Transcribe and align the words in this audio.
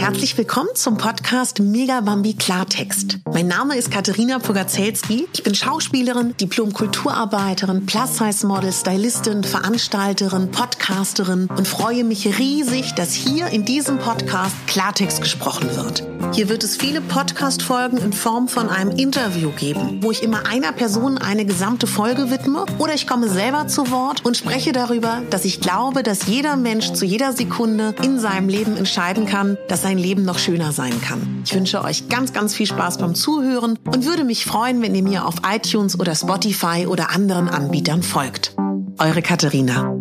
Herzlich 0.00 0.38
willkommen 0.38 0.70
zum 0.76 0.96
Podcast 0.96 1.60
Mega 1.60 2.00
Bambi 2.00 2.32
Klartext. 2.32 3.18
Mein 3.34 3.48
Name 3.48 3.76
ist 3.76 3.90
Katharina 3.90 4.38
Pogacelski. 4.38 5.28
Ich 5.34 5.42
bin 5.42 5.54
Schauspielerin, 5.54 6.34
Diplom-Kulturarbeiterin, 6.38 7.84
Plus-Size-Model, 7.84 8.72
Stylistin, 8.72 9.44
Veranstalterin, 9.44 10.50
Podcasterin 10.50 11.48
und 11.54 11.68
freue 11.68 12.04
mich 12.04 12.38
riesig, 12.38 12.94
dass 12.94 13.12
hier 13.12 13.48
in 13.48 13.66
diesem 13.66 13.98
Podcast 13.98 14.56
Klartext 14.66 15.20
gesprochen 15.20 15.68
wird. 15.76 16.02
Hier 16.32 16.48
wird 16.48 16.64
es 16.64 16.76
viele 16.76 17.02
Podcast-Folgen 17.02 17.98
in 17.98 18.12
Form 18.12 18.48
von 18.48 18.68
einem 18.68 18.92
Interview 18.92 19.50
geben, 19.50 19.98
wo 20.00 20.12
ich 20.12 20.22
immer 20.22 20.46
einer 20.46 20.72
Person 20.72 21.18
eine 21.18 21.44
gesamte 21.44 21.86
Folge 21.86 22.30
widme 22.30 22.64
oder 22.78 22.94
ich 22.94 23.06
komme 23.06 23.28
selber 23.28 23.66
zu 23.66 23.90
Wort 23.90 24.24
und 24.24 24.36
spreche 24.36 24.72
darüber, 24.72 25.22
dass 25.28 25.44
ich 25.44 25.60
glaube, 25.60 26.02
dass 26.02 26.26
jeder 26.26 26.56
Mensch 26.56 26.92
zu 26.92 27.04
jeder 27.04 27.32
Sekunde 27.32 27.94
in 28.02 28.18
seinem 28.18 28.48
Leben 28.48 28.76
entscheiden 28.76 29.26
kann, 29.26 29.58
dass 29.68 29.89
sein 29.90 29.98
Leben 29.98 30.24
noch 30.24 30.38
schöner 30.38 30.70
sein 30.70 31.00
kann. 31.00 31.42
Ich 31.44 31.52
wünsche 31.52 31.82
euch 31.82 32.08
ganz, 32.08 32.32
ganz 32.32 32.54
viel 32.54 32.66
Spaß 32.66 32.98
beim 32.98 33.16
Zuhören 33.16 33.76
und 33.86 34.04
würde 34.04 34.22
mich 34.22 34.44
freuen, 34.44 34.80
wenn 34.82 34.94
ihr 34.94 35.02
mir 35.02 35.26
auf 35.26 35.42
iTunes 35.44 35.98
oder 35.98 36.14
Spotify 36.14 36.86
oder 36.86 37.10
anderen 37.10 37.48
Anbietern 37.48 38.04
folgt. 38.04 38.54
Eure 38.98 39.20
Katharina. 39.20 40.00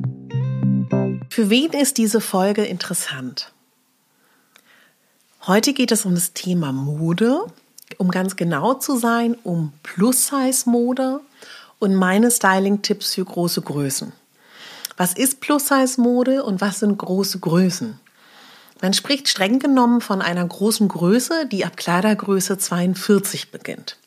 Für 1.31 1.49
wen 1.49 1.71
ist 1.71 1.97
diese 1.97 2.21
Folge 2.21 2.65
interessant? 2.65 3.51
Heute 5.47 5.73
geht 5.73 5.91
es 5.91 6.05
um 6.05 6.13
das 6.13 6.33
Thema 6.33 6.71
Mode, 6.71 7.45
um 7.97 8.11
ganz 8.11 8.35
genau 8.35 8.75
zu 8.75 8.95
sein, 8.95 9.35
um 9.41 9.73
Plus-Size-Mode 9.81 11.19
und 11.79 11.95
meine 11.95 12.29
Styling-Tipps 12.29 13.15
für 13.15 13.25
große 13.25 13.63
Größen. 13.63 14.11
Was 14.97 15.13
ist 15.13 15.41
Plus-Size-Mode 15.41 16.43
und 16.43 16.61
was 16.61 16.77
sind 16.77 16.95
große 16.95 17.39
Größen? 17.39 17.99
Man 18.81 18.93
spricht 18.93 19.27
streng 19.27 19.59
genommen 19.59 20.01
von 20.01 20.21
einer 20.21 20.45
großen 20.45 20.87
Größe, 20.87 21.45
die 21.45 21.65
ab 21.65 21.75
Kleidergröße 21.75 22.57
42 22.57 23.51
beginnt. 23.51 23.97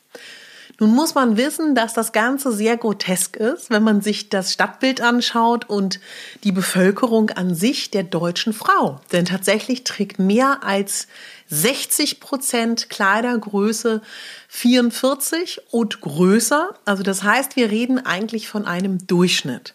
Nun 0.83 0.95
muss 0.95 1.15
man 1.15 1.37
wissen, 1.37 1.75
dass 1.75 1.93
das 1.93 2.13
Ganze 2.13 2.51
sehr 2.51 2.77
grotesk 2.77 3.37
ist, 3.37 3.71
wenn 3.71 3.85
man 3.85 4.01
sich 4.01 4.31
das 4.31 4.53
Stadtbild 4.53 5.01
anschaut 5.01 5.69
und 5.69 6.01
die 6.43 6.51
Bevölkerung 6.51 7.31
an 7.31 7.55
sich 7.55 7.91
der 7.91 8.03
deutschen 8.03 8.53
Frau. 8.53 9.01
Denn 9.13 9.27
tatsächlich 9.27 9.85
trägt 9.85 10.19
mehr 10.19 10.65
als 10.65 11.07
60 11.51 12.19
Prozent 12.19 12.91
Kleidergröße 12.91 14.01
44 14.49 15.61
und 15.71 16.01
größer. 16.01 16.75
Also 16.85 17.03
das 17.03 17.23
heißt, 17.23 17.55
wir 17.55 17.71
reden 17.71 18.05
eigentlich 18.05 18.49
von 18.49 18.65
einem 18.65 19.07
Durchschnitt. 19.07 19.75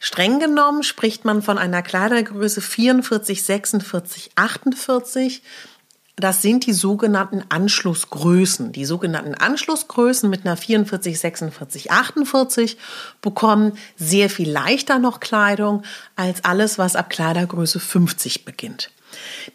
Streng 0.00 0.40
genommen 0.40 0.82
spricht 0.82 1.24
man 1.24 1.42
von 1.42 1.58
einer 1.58 1.82
Kleidergröße 1.82 2.60
44, 2.60 3.44
46, 3.44 4.30
48 4.34 5.42
das 6.20 6.42
sind 6.42 6.66
die 6.66 6.72
sogenannten 6.72 7.42
Anschlussgrößen. 7.48 8.72
Die 8.72 8.84
sogenannten 8.84 9.34
Anschlussgrößen 9.34 10.28
mit 10.28 10.44
einer 10.44 10.56
44, 10.56 11.18
46, 11.18 11.90
48 11.90 12.76
bekommen 13.22 13.72
sehr 13.96 14.28
viel 14.28 14.50
leichter 14.50 14.98
noch 14.98 15.20
Kleidung 15.20 15.82
als 16.16 16.44
alles, 16.44 16.78
was 16.78 16.94
ab 16.94 17.08
Kleidergröße 17.08 17.80
50 17.80 18.44
beginnt. 18.44 18.90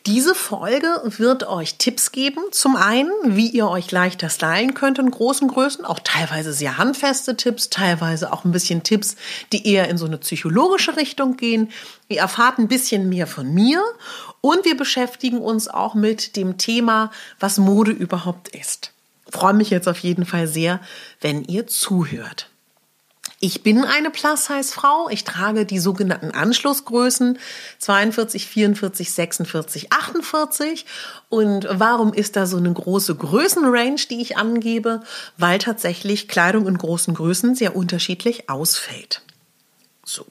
Diese 0.06 0.36
Folge 0.36 0.88
wird 1.04 1.48
euch 1.48 1.76
Tipps 1.76 2.12
geben. 2.12 2.40
Zum 2.52 2.76
einen, 2.76 3.12
wie 3.24 3.48
ihr 3.48 3.68
euch 3.68 3.92
leichter 3.92 4.30
stylen 4.30 4.74
könnt 4.74 5.00
in 5.00 5.10
großen 5.10 5.48
Größen, 5.48 5.86
auch 5.86 6.00
teilweise 6.00 6.54
sehr 6.54 6.78
handfeste 6.78 7.36
Tipps, 7.36 7.70
teilweise 7.70 8.32
auch 8.32 8.46
ein 8.46 8.52
bisschen 8.52 8.84
Tipps, 8.84 9.16
die 9.52 9.68
eher 9.68 9.90
in 9.90 9.98
so 9.98 10.06
eine 10.06 10.18
psychologische 10.18 10.96
Richtung 10.98 11.38
gehen. 11.38 11.72
Ihr 12.08 12.20
erfahrt 12.20 12.60
ein 12.60 12.68
bisschen 12.68 13.10
mehr 13.10 13.28
von 13.28 13.54
mir 13.54 13.82
und 14.42 14.66
wir 14.66 14.78
beschäftigen 14.78 15.40
uns 15.40 15.68
auch 15.68 15.96
mit 15.96 16.36
dem 16.36 16.58
Thema, 16.58 17.12
was 17.40 17.58
Mode 17.58 17.92
überhaupt 17.92 18.50
ist. 18.50 18.92
Ich 19.28 19.34
freue 19.34 19.54
mich 19.54 19.70
jetzt 19.70 19.88
auf 19.88 20.00
jeden 20.00 20.26
Fall 20.26 20.48
sehr, 20.48 20.80
wenn 21.20 21.44
ihr 21.44 21.68
zuhört. 21.68 22.50
Ich 23.40 23.64
bin 23.64 23.84
eine 23.84 24.12
Plus-Size-Frau. 24.12 25.10
Ich 25.10 25.24
trage 25.24 25.66
die 25.66 25.80
sogenannten 25.80 26.32
Anschlussgrößen 26.32 27.38
42, 27.80 28.48
44, 28.48 29.12
46, 29.12 29.92
48. 29.92 30.86
Und 31.30 31.68
warum 31.70 32.14
ist 32.14 32.36
da 32.38 32.46
so 32.46 32.58
eine 32.58 32.72
große 32.72 33.16
Größenrange, 33.16 34.08
die 34.10 34.22
ich 34.22 34.38
angebe? 34.38 35.02
Weil 35.38 35.60
tatsächlich 35.60 36.28
Kleidung 36.28 36.68
in 36.68 36.78
großen 36.78 37.14
Größen 37.14 37.56
sehr 37.56 37.76
unterschiedlich 37.76 38.50
ausfällt. 38.50 39.22
So. 40.06 40.26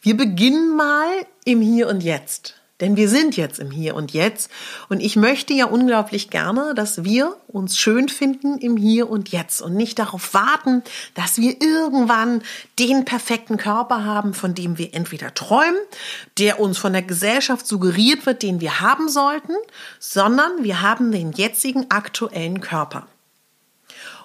Wir 0.00 0.16
beginnen 0.16 0.76
mal 0.76 1.08
im 1.44 1.60
Hier 1.60 1.88
und 1.88 2.02
Jetzt. 2.02 2.54
Denn 2.80 2.96
wir 2.96 3.08
sind 3.08 3.36
jetzt 3.36 3.60
im 3.60 3.70
Hier 3.70 3.94
und 3.94 4.12
Jetzt. 4.12 4.50
Und 4.88 4.98
ich 4.98 5.14
möchte 5.14 5.54
ja 5.54 5.66
unglaublich 5.66 6.28
gerne, 6.30 6.74
dass 6.74 7.04
wir 7.04 7.36
uns 7.46 7.78
schön 7.78 8.08
finden 8.08 8.58
im 8.58 8.76
Hier 8.76 9.08
und 9.08 9.28
Jetzt 9.28 9.62
und 9.62 9.74
nicht 9.74 10.00
darauf 10.00 10.34
warten, 10.34 10.82
dass 11.14 11.38
wir 11.38 11.62
irgendwann 11.62 12.42
den 12.80 13.04
perfekten 13.04 13.58
Körper 13.58 14.04
haben, 14.04 14.34
von 14.34 14.54
dem 14.56 14.76
wir 14.76 14.92
entweder 14.92 15.32
träumen, 15.34 15.78
der 16.38 16.58
uns 16.58 16.76
von 16.76 16.92
der 16.92 17.02
Gesellschaft 17.02 17.64
suggeriert 17.64 18.26
wird, 18.26 18.42
den 18.42 18.60
wir 18.60 18.80
haben 18.80 19.08
sollten, 19.08 19.54
sondern 20.00 20.64
wir 20.64 20.82
haben 20.82 21.12
den 21.12 21.30
jetzigen 21.30 21.90
aktuellen 21.92 22.60
Körper. 22.60 23.06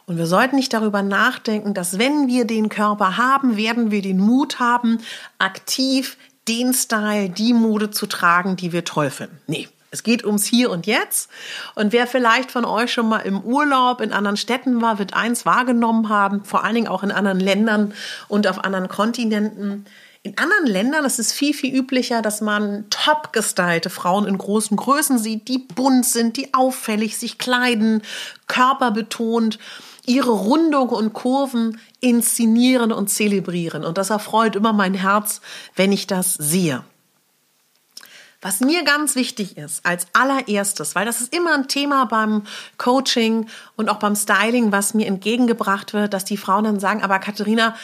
Und 0.07 0.17
wir 0.17 0.25
sollten 0.25 0.55
nicht 0.55 0.73
darüber 0.73 1.03
nachdenken, 1.03 1.75
dass 1.75 1.99
wenn 1.99 2.27
wir 2.27 2.45
den 2.45 2.69
Körper 2.69 3.15
haben, 3.17 3.57
werden 3.57 3.91
wir 3.91 4.01
den 4.01 4.17
Mut 4.17 4.59
haben, 4.59 4.97
aktiv 5.37 6.17
den 6.49 6.73
Style, 6.73 7.29
die 7.29 7.53
Mode 7.53 7.91
zu 7.91 8.07
tragen, 8.07 8.55
die 8.57 8.73
wir 8.73 8.83
toll 8.83 9.11
finden. 9.11 9.39
Nee. 9.47 9.69
Es 9.91 10.03
geht 10.03 10.23
ums 10.23 10.45
Hier 10.45 10.69
und 10.69 10.85
Jetzt. 10.85 11.31
Und 11.73 11.93
wer 11.93 12.05
vielleicht 12.05 12.51
von 12.51 12.63
euch 12.63 12.93
schon 12.93 13.09
mal 13.09 13.19
im 13.19 13.41
Urlaub 13.41 14.01
in 14.01 14.13
anderen 14.13 14.37
Städten 14.37 14.83
war, 14.83 14.99
wird 14.99 15.15
eins 15.15 15.47
wahrgenommen 15.47 16.09
haben, 16.09 16.45
vor 16.45 16.63
allen 16.63 16.75
Dingen 16.75 16.87
auch 16.87 17.01
in 17.01 17.11
anderen 17.11 17.39
Ländern 17.39 17.93
und 18.27 18.45
auf 18.45 18.63
anderen 18.63 18.87
Kontinenten. 18.87 19.85
In 20.21 20.37
anderen 20.37 20.67
Ländern 20.67 21.05
ist 21.05 21.17
es 21.17 21.31
viel, 21.31 21.53
viel 21.53 21.73
üblicher, 21.73 22.21
dass 22.21 22.41
man 22.41 22.85
top 22.89 23.33
gestylte 23.33 23.89
Frauen 23.89 24.27
in 24.27 24.37
großen 24.37 24.77
Größen 24.77 25.17
sieht, 25.17 25.47
die 25.47 25.59
bunt 25.59 26.05
sind, 26.05 26.37
die 26.37 26.53
auffällig 26.53 27.17
sich 27.17 27.37
kleiden, 27.37 28.03
körperbetont 28.47 29.57
ihre 30.05 30.31
Rundung 30.31 30.89
und 30.89 31.13
Kurven 31.13 31.79
inszenieren 31.99 32.91
und 32.91 33.09
zelebrieren. 33.09 33.83
Und 33.83 33.97
das 33.97 34.09
erfreut 34.09 34.55
immer 34.55 34.73
mein 34.73 34.93
Herz, 34.93 35.41
wenn 35.75 35.91
ich 35.91 36.07
das 36.07 36.33
sehe. 36.33 36.83
Was 38.41 38.61
mir 38.61 38.83
ganz 38.83 39.15
wichtig 39.15 39.57
ist, 39.57 39.85
als 39.85 40.07
allererstes, 40.13 40.95
weil 40.95 41.05
das 41.05 41.19
ist 41.19 41.35
immer 41.35 41.53
ein 41.55 41.67
Thema 41.67 42.05
beim 42.05 42.43
Coaching 42.77 43.47
und 43.75 43.89
auch 43.89 43.99
beim 43.99 44.15
Styling, 44.15 44.71
was 44.71 44.93
mir 44.93 45.07
entgegengebracht 45.07 45.93
wird, 45.93 46.13
dass 46.13 46.23
die 46.23 46.37
Frauen 46.37 46.63
dann 46.63 46.79
sagen, 46.79 47.03
aber 47.03 47.19
Katharina, 47.19 47.75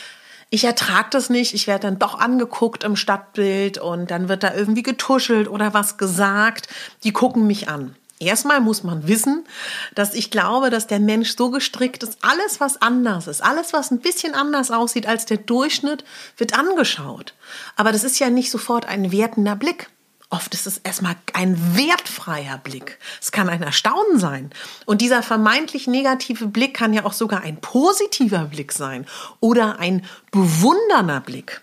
ich 0.49 0.63
ertrage 0.63 1.09
das 1.11 1.29
nicht, 1.29 1.53
ich 1.53 1.67
werde 1.67 1.87
dann 1.87 1.99
doch 1.99 2.17
angeguckt 2.17 2.85
im 2.85 2.95
Stadtbild 2.95 3.79
und 3.79 4.11
dann 4.11 4.29
wird 4.29 4.43
da 4.43 4.53
irgendwie 4.53 4.83
getuschelt 4.83 5.49
oder 5.49 5.73
was 5.73 5.97
gesagt. 5.97 6.69
Die 7.03 7.11
gucken 7.11 7.47
mich 7.47 7.67
an. 7.67 7.97
Erstmal 8.19 8.61
muss 8.61 8.83
man 8.83 9.09
wissen, 9.09 9.43
dass 9.93 10.13
ich 10.13 10.31
glaube, 10.31 10.69
dass 10.69 10.87
der 10.87 11.01
Mensch 11.01 11.35
so 11.35 11.49
gestrickt 11.49 12.01
ist, 12.01 12.17
alles, 12.21 12.61
was 12.61 12.81
anders 12.81 13.27
ist, 13.27 13.41
alles, 13.41 13.73
was 13.73 13.91
ein 13.91 13.99
bisschen 13.99 14.35
anders 14.35 14.71
aussieht 14.71 15.05
als 15.05 15.25
der 15.25 15.37
Durchschnitt, 15.37 16.05
wird 16.37 16.57
angeschaut. 16.57 17.33
Aber 17.75 17.91
das 17.91 18.05
ist 18.05 18.19
ja 18.19 18.29
nicht 18.29 18.51
sofort 18.51 18.85
ein 18.85 19.11
wertender 19.11 19.57
Blick. 19.57 19.89
Oft 20.29 20.53
ist 20.53 20.65
es 20.65 20.77
erstmal 20.79 21.15
ein 21.33 21.77
wertfreier 21.77 22.57
Blick. 22.57 22.99
Es 23.21 23.31
kann 23.31 23.49
ein 23.49 23.61
Erstaunen 23.61 24.17
sein. 24.17 24.49
Und 24.85 25.01
dieser 25.01 25.21
vermeintlich 25.21 25.85
negative 25.87 26.47
Blick 26.47 26.73
kann 26.73 26.93
ja 26.93 27.05
auch 27.05 27.13
sogar 27.13 27.41
ein 27.41 27.59
positiver 27.61 28.45
Blick 28.45 28.71
sein 28.71 29.05
oder 29.39 29.79
ein 29.79 30.05
bewundernder 30.31 31.19
Blick. 31.19 31.61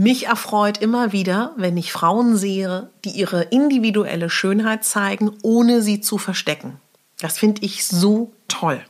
Mich 0.00 0.26
erfreut 0.26 0.78
immer 0.78 1.10
wieder, 1.10 1.54
wenn 1.56 1.76
ich 1.76 1.90
Frauen 1.90 2.36
sehe, 2.36 2.88
die 3.04 3.10
ihre 3.10 3.42
individuelle 3.42 4.30
Schönheit 4.30 4.84
zeigen, 4.84 5.36
ohne 5.42 5.82
sie 5.82 6.00
zu 6.00 6.18
verstecken. 6.18 6.80
Das 7.18 7.36
finde 7.36 7.62
ich 7.64 7.84
so 7.84 8.30
toll. 8.46 8.80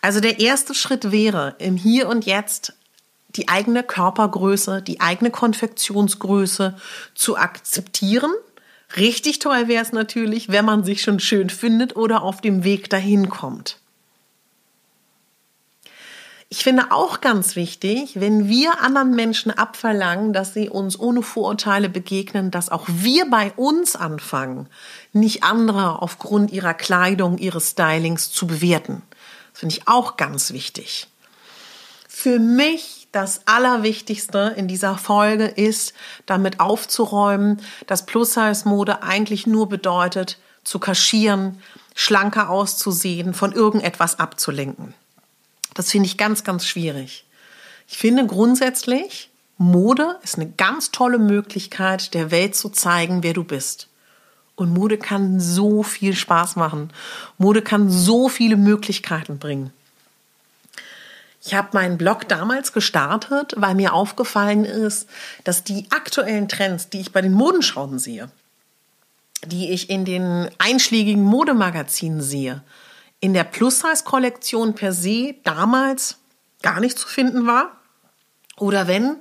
Also 0.00 0.20
der 0.20 0.38
erste 0.38 0.74
Schritt 0.74 1.10
wäre 1.10 1.56
im 1.58 1.76
Hier 1.76 2.08
und 2.08 2.24
Jetzt 2.24 2.74
die 3.30 3.48
eigene 3.48 3.82
Körpergröße, 3.82 4.80
die 4.80 5.00
eigene 5.00 5.32
Konfektionsgröße 5.32 6.76
zu 7.16 7.36
akzeptieren. 7.36 8.30
Richtig 8.96 9.40
toll 9.40 9.66
wäre 9.66 9.82
es 9.82 9.90
natürlich, 9.90 10.50
wenn 10.50 10.64
man 10.64 10.84
sich 10.84 11.02
schon 11.02 11.18
schön 11.18 11.50
findet 11.50 11.96
oder 11.96 12.22
auf 12.22 12.42
dem 12.42 12.62
Weg 12.62 12.90
dahin 12.90 13.28
kommt. 13.28 13.81
Ich 16.52 16.64
finde 16.64 16.92
auch 16.92 17.22
ganz 17.22 17.56
wichtig, 17.56 18.20
wenn 18.20 18.46
wir 18.46 18.82
anderen 18.82 19.14
Menschen 19.14 19.50
abverlangen, 19.50 20.34
dass 20.34 20.52
sie 20.52 20.68
uns 20.68 21.00
ohne 21.00 21.22
Vorurteile 21.22 21.88
begegnen, 21.88 22.50
dass 22.50 22.68
auch 22.68 22.84
wir 22.88 23.24
bei 23.30 23.54
uns 23.56 23.96
anfangen, 23.96 24.68
nicht 25.14 25.44
andere 25.44 26.02
aufgrund 26.02 26.50
ihrer 26.50 26.74
Kleidung, 26.74 27.38
ihres 27.38 27.70
Stylings 27.70 28.30
zu 28.32 28.46
bewerten. 28.46 29.00
Das 29.52 29.60
finde 29.60 29.76
ich 29.76 29.88
auch 29.88 30.18
ganz 30.18 30.52
wichtig. 30.52 31.08
Für 32.06 32.38
mich 32.38 33.08
das 33.12 33.40
Allerwichtigste 33.46 34.52
in 34.54 34.68
dieser 34.68 34.98
Folge 34.98 35.46
ist, 35.46 35.94
damit 36.26 36.60
aufzuräumen, 36.60 37.62
dass 37.86 38.04
Plus-Size-Mode 38.04 39.02
eigentlich 39.02 39.46
nur 39.46 39.70
bedeutet, 39.70 40.36
zu 40.64 40.78
kaschieren, 40.78 41.62
schlanker 41.94 42.50
auszusehen, 42.50 43.32
von 43.32 43.52
irgendetwas 43.52 44.18
abzulenken. 44.18 44.92
Das 45.74 45.90
finde 45.90 46.06
ich 46.06 46.18
ganz, 46.18 46.44
ganz 46.44 46.66
schwierig. 46.66 47.24
Ich 47.88 47.98
finde 47.98 48.26
grundsätzlich, 48.26 49.30
Mode 49.58 50.18
ist 50.22 50.36
eine 50.36 50.50
ganz 50.50 50.90
tolle 50.90 51.18
Möglichkeit, 51.18 52.14
der 52.14 52.30
Welt 52.30 52.56
zu 52.56 52.68
zeigen, 52.68 53.22
wer 53.22 53.32
du 53.32 53.44
bist. 53.44 53.88
Und 54.54 54.72
Mode 54.72 54.98
kann 54.98 55.40
so 55.40 55.82
viel 55.82 56.14
Spaß 56.14 56.56
machen. 56.56 56.90
Mode 57.38 57.62
kann 57.62 57.90
so 57.90 58.28
viele 58.28 58.56
Möglichkeiten 58.56 59.38
bringen. 59.38 59.72
Ich 61.44 61.54
habe 61.54 61.70
meinen 61.72 61.98
Blog 61.98 62.28
damals 62.28 62.72
gestartet, 62.72 63.54
weil 63.56 63.74
mir 63.74 63.94
aufgefallen 63.94 64.64
ist, 64.64 65.08
dass 65.42 65.64
die 65.64 65.86
aktuellen 65.90 66.48
Trends, 66.48 66.88
die 66.88 67.00
ich 67.00 67.12
bei 67.12 67.20
den 67.20 67.32
Modenschauen 67.32 67.98
sehe, 67.98 68.30
die 69.44 69.70
ich 69.70 69.90
in 69.90 70.04
den 70.04 70.48
einschlägigen 70.58 71.24
Modemagazinen 71.24 72.20
sehe, 72.20 72.62
in 73.22 73.32
der 73.34 73.44
Plus-Size-Kollektion 73.44 74.74
per 74.74 74.92
se 74.92 75.36
damals 75.44 76.18
gar 76.60 76.80
nicht 76.80 76.98
zu 76.98 77.06
finden 77.06 77.46
war. 77.46 77.80
Oder 78.58 78.88
wenn, 78.88 79.16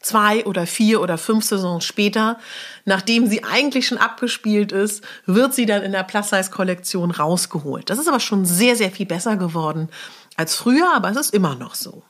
zwei 0.00 0.46
oder 0.46 0.64
vier 0.66 1.00
oder 1.00 1.18
fünf 1.18 1.44
Saisons 1.44 1.84
später, 1.84 2.38
nachdem 2.84 3.26
sie 3.26 3.42
eigentlich 3.42 3.88
schon 3.88 3.98
abgespielt 3.98 4.70
ist, 4.70 5.04
wird 5.26 5.54
sie 5.54 5.66
dann 5.66 5.82
in 5.82 5.90
der 5.90 6.04
Plus-Size-Kollektion 6.04 7.10
rausgeholt. 7.10 7.90
Das 7.90 7.98
ist 7.98 8.08
aber 8.08 8.20
schon 8.20 8.44
sehr, 8.44 8.76
sehr 8.76 8.92
viel 8.92 9.06
besser 9.06 9.36
geworden 9.36 9.88
als 10.36 10.54
früher, 10.54 10.94
aber 10.94 11.10
es 11.10 11.16
ist 11.16 11.34
immer 11.34 11.56
noch 11.56 11.74
so. 11.74 12.04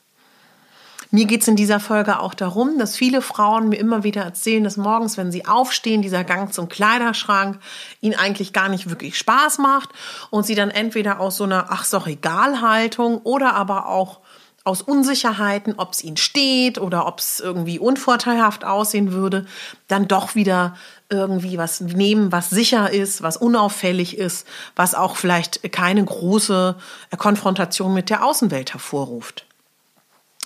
Mir 1.14 1.26
geht 1.26 1.42
es 1.42 1.48
in 1.48 1.56
dieser 1.56 1.78
Folge 1.78 2.20
auch 2.20 2.32
darum, 2.32 2.78
dass 2.78 2.96
viele 2.96 3.20
Frauen 3.20 3.68
mir 3.68 3.76
immer 3.76 4.02
wieder 4.02 4.22
erzählen, 4.22 4.64
dass 4.64 4.78
morgens, 4.78 5.18
wenn 5.18 5.30
sie 5.30 5.44
aufstehen, 5.44 6.00
dieser 6.00 6.24
Gang 6.24 6.54
zum 6.54 6.70
Kleiderschrank 6.70 7.58
ihnen 8.00 8.14
eigentlich 8.14 8.54
gar 8.54 8.70
nicht 8.70 8.88
wirklich 8.88 9.18
Spaß 9.18 9.58
macht 9.58 9.90
und 10.30 10.46
sie 10.46 10.54
dann 10.54 10.70
entweder 10.70 11.20
aus 11.20 11.36
so 11.36 11.44
einer 11.44 11.66
Ach, 11.68 11.84
so 11.84 12.02
egal 12.06 12.62
Haltung 12.62 13.18
oder 13.24 13.52
aber 13.54 13.90
auch 13.90 14.20
aus 14.64 14.80
Unsicherheiten, 14.80 15.74
ob 15.76 15.92
es 15.92 16.02
ihnen 16.02 16.16
steht 16.16 16.80
oder 16.80 17.06
ob 17.06 17.18
es 17.18 17.40
irgendwie 17.40 17.78
unvorteilhaft 17.78 18.64
aussehen 18.64 19.12
würde, 19.12 19.44
dann 19.88 20.08
doch 20.08 20.34
wieder 20.34 20.76
irgendwie 21.10 21.58
was 21.58 21.82
nehmen, 21.82 22.32
was 22.32 22.48
sicher 22.48 22.90
ist, 22.90 23.22
was 23.22 23.36
unauffällig 23.36 24.16
ist, 24.16 24.46
was 24.76 24.94
auch 24.94 25.16
vielleicht 25.16 25.72
keine 25.72 26.02
große 26.02 26.74
Konfrontation 27.18 27.92
mit 27.92 28.08
der 28.08 28.24
Außenwelt 28.24 28.72
hervorruft. 28.72 29.44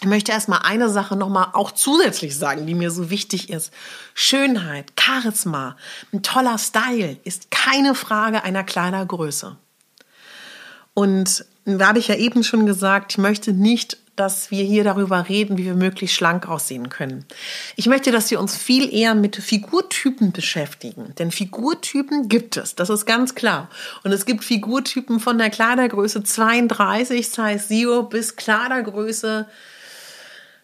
Ich 0.01 0.07
möchte 0.07 0.33
erstmal 0.33 0.61
eine 0.63 0.91
Sache 0.91 1.17
nochmal 1.17 1.49
auch 1.55 1.73
zusätzlich 1.73 2.37
sagen, 2.37 2.67
die 2.67 2.75
mir 2.75 2.91
so 2.91 3.09
wichtig 3.11 3.49
ist. 3.49 3.73
Schönheit, 4.15 4.93
Charisma, 4.99 5.77
ein 6.13 6.23
toller 6.23 6.59
Style 6.59 7.17
ist 7.25 7.51
keine 7.51 7.95
Frage 7.95 8.45
einer 8.45 8.63
kleiner 8.63 9.05
Größe. 9.07 9.57
Und 10.93 11.47
da 11.65 11.89
habe 11.89 11.99
ich 11.99 12.09
ja 12.09 12.15
eben 12.17 12.45
schon 12.45 12.67
gesagt, 12.67 13.13
ich 13.13 13.19
möchte 13.19 13.53
nicht 13.53 13.99
dass 14.17 14.51
wir 14.51 14.65
hier 14.65 14.83
darüber 14.83 15.29
reden, 15.29 15.59
wie 15.59 15.67
wir 15.67 15.75
möglichst 15.75 16.17
schlank 16.17 16.49
aussehen 16.49 16.89
können. 16.89 17.25
Ich 17.77 17.87
möchte, 17.87 18.11
dass 18.11 18.31
wir 18.31 18.41
uns 18.41 18.57
viel 18.57 18.93
eher 18.93 19.15
mit 19.15 19.37
Figurtypen 19.37 20.33
beschäftigen. 20.33 21.15
Denn 21.19 21.31
Figurtypen 21.31 22.29
gibt 22.29 22.57
es, 22.57 22.75
das 22.75 22.91
ist 22.91 23.05
ganz 23.05 23.35
klar. 23.35 23.69
Und 24.03 24.13
es 24.13 24.25
gibt 24.25 24.43
Figurtypen 24.43 25.21
von 25.21 25.39
der 25.39 25.51
Kleidergröße 25.51 26.25
32, 26.25 27.29
Size 27.29 27.59
Zero, 27.59 28.03
bis 28.05 28.37
Kleidergröße 28.37 29.47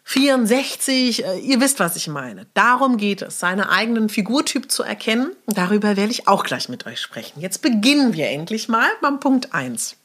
64, 0.04 1.24
äh, 1.24 1.38
ihr 1.38 1.60
wisst, 1.60 1.80
was 1.80 1.96
ich 1.96 2.08
meine. 2.08 2.46
Darum 2.54 2.96
geht 2.96 3.22
es, 3.22 3.38
seinen 3.38 3.62
eigenen 3.62 4.08
Figurtyp 4.08 4.70
zu 4.70 4.82
erkennen. 4.82 5.32
Darüber 5.46 5.96
werde 5.96 6.10
ich 6.10 6.28
auch 6.28 6.44
gleich 6.44 6.68
mit 6.68 6.86
euch 6.86 7.00
sprechen. 7.00 7.40
Jetzt 7.40 7.62
beginnen 7.62 8.12
wir 8.14 8.28
endlich 8.28 8.68
mal 8.68 8.88
beim 9.00 9.20
Punkt 9.20 9.54
1 9.54 9.96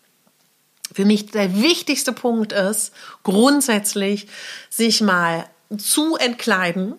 für 0.94 1.06
mich 1.06 1.28
der 1.28 1.62
wichtigste 1.62 2.14
Punkt 2.14 2.54
ist, 2.54 2.94
grundsätzlich 3.24 4.28
sich 4.70 5.02
mal 5.02 5.46
zu 5.78 6.16
entkleiden. 6.16 6.96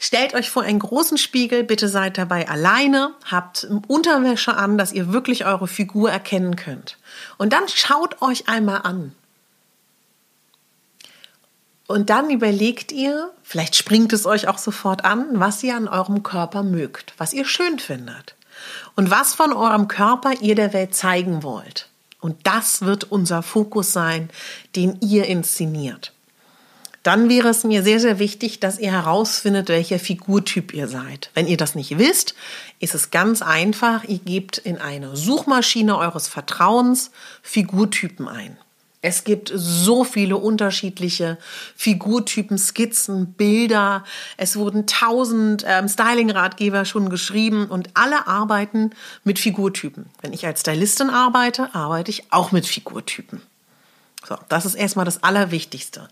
Stellt 0.00 0.34
euch 0.34 0.50
vor 0.50 0.64
einen 0.64 0.80
großen 0.80 1.18
Spiegel, 1.18 1.62
bitte 1.62 1.88
seid 1.88 2.18
dabei 2.18 2.48
alleine, 2.48 3.14
habt 3.30 3.68
Unterwäsche 3.86 4.54
an, 4.54 4.76
dass 4.76 4.92
ihr 4.92 5.12
wirklich 5.12 5.46
eure 5.46 5.68
Figur 5.68 6.10
erkennen 6.10 6.56
könnt. 6.56 6.98
Und 7.38 7.52
dann 7.52 7.68
schaut 7.68 8.20
euch 8.22 8.48
einmal 8.48 8.82
an. 8.82 9.14
Und 11.92 12.08
dann 12.08 12.30
überlegt 12.30 12.90
ihr, 12.90 13.30
vielleicht 13.42 13.76
springt 13.76 14.14
es 14.14 14.24
euch 14.24 14.48
auch 14.48 14.56
sofort 14.56 15.04
an, 15.04 15.26
was 15.34 15.62
ihr 15.62 15.76
an 15.76 15.88
eurem 15.88 16.22
Körper 16.22 16.62
mögt, 16.62 17.12
was 17.18 17.34
ihr 17.34 17.44
schön 17.44 17.78
findet 17.78 18.34
und 18.96 19.10
was 19.10 19.34
von 19.34 19.52
eurem 19.52 19.88
Körper 19.88 20.32
ihr 20.40 20.54
der 20.54 20.72
Welt 20.72 20.94
zeigen 20.94 21.42
wollt. 21.42 21.90
Und 22.18 22.46
das 22.46 22.80
wird 22.80 23.04
unser 23.04 23.42
Fokus 23.42 23.92
sein, 23.92 24.30
den 24.74 24.96
ihr 25.02 25.26
inszeniert. 25.26 26.14
Dann 27.02 27.28
wäre 27.28 27.48
es 27.48 27.62
mir 27.62 27.82
sehr, 27.82 28.00
sehr 28.00 28.18
wichtig, 28.18 28.58
dass 28.58 28.78
ihr 28.78 28.92
herausfindet, 28.92 29.68
welcher 29.68 29.98
Figurtyp 29.98 30.72
ihr 30.72 30.88
seid. 30.88 31.30
Wenn 31.34 31.46
ihr 31.46 31.58
das 31.58 31.74
nicht 31.74 31.98
wisst, 31.98 32.34
ist 32.78 32.94
es 32.94 33.10
ganz 33.10 33.42
einfach. 33.42 34.04
Ihr 34.04 34.20
gebt 34.20 34.56
in 34.56 34.78
eine 34.78 35.14
Suchmaschine 35.14 35.98
eures 35.98 36.28
Vertrauens 36.28 37.10
Figurtypen 37.42 38.28
ein. 38.28 38.56
Es 39.02 39.24
gibt 39.24 39.52
so 39.52 40.04
viele 40.04 40.36
unterschiedliche 40.36 41.36
Figurtypen, 41.76 42.56
Skizzen, 42.56 43.34
Bilder. 43.34 44.04
Es 44.36 44.54
wurden 44.56 44.86
tausend 44.86 45.64
ähm, 45.66 45.88
Styling-Ratgeber 45.88 46.84
schon 46.84 47.10
geschrieben 47.10 47.66
und 47.66 47.90
alle 47.94 48.28
arbeiten 48.28 48.90
mit 49.24 49.40
Figurtypen. 49.40 50.06
Wenn 50.20 50.32
ich 50.32 50.46
als 50.46 50.60
Stylistin 50.60 51.10
arbeite, 51.10 51.74
arbeite 51.74 52.12
ich 52.12 52.32
auch 52.32 52.52
mit 52.52 52.64
Figurtypen. 52.64 53.42
So, 54.24 54.36
das 54.48 54.64
ist 54.64 54.74
erstmal 54.74 55.04
das 55.04 55.24
Allerwichtigste. 55.24 56.08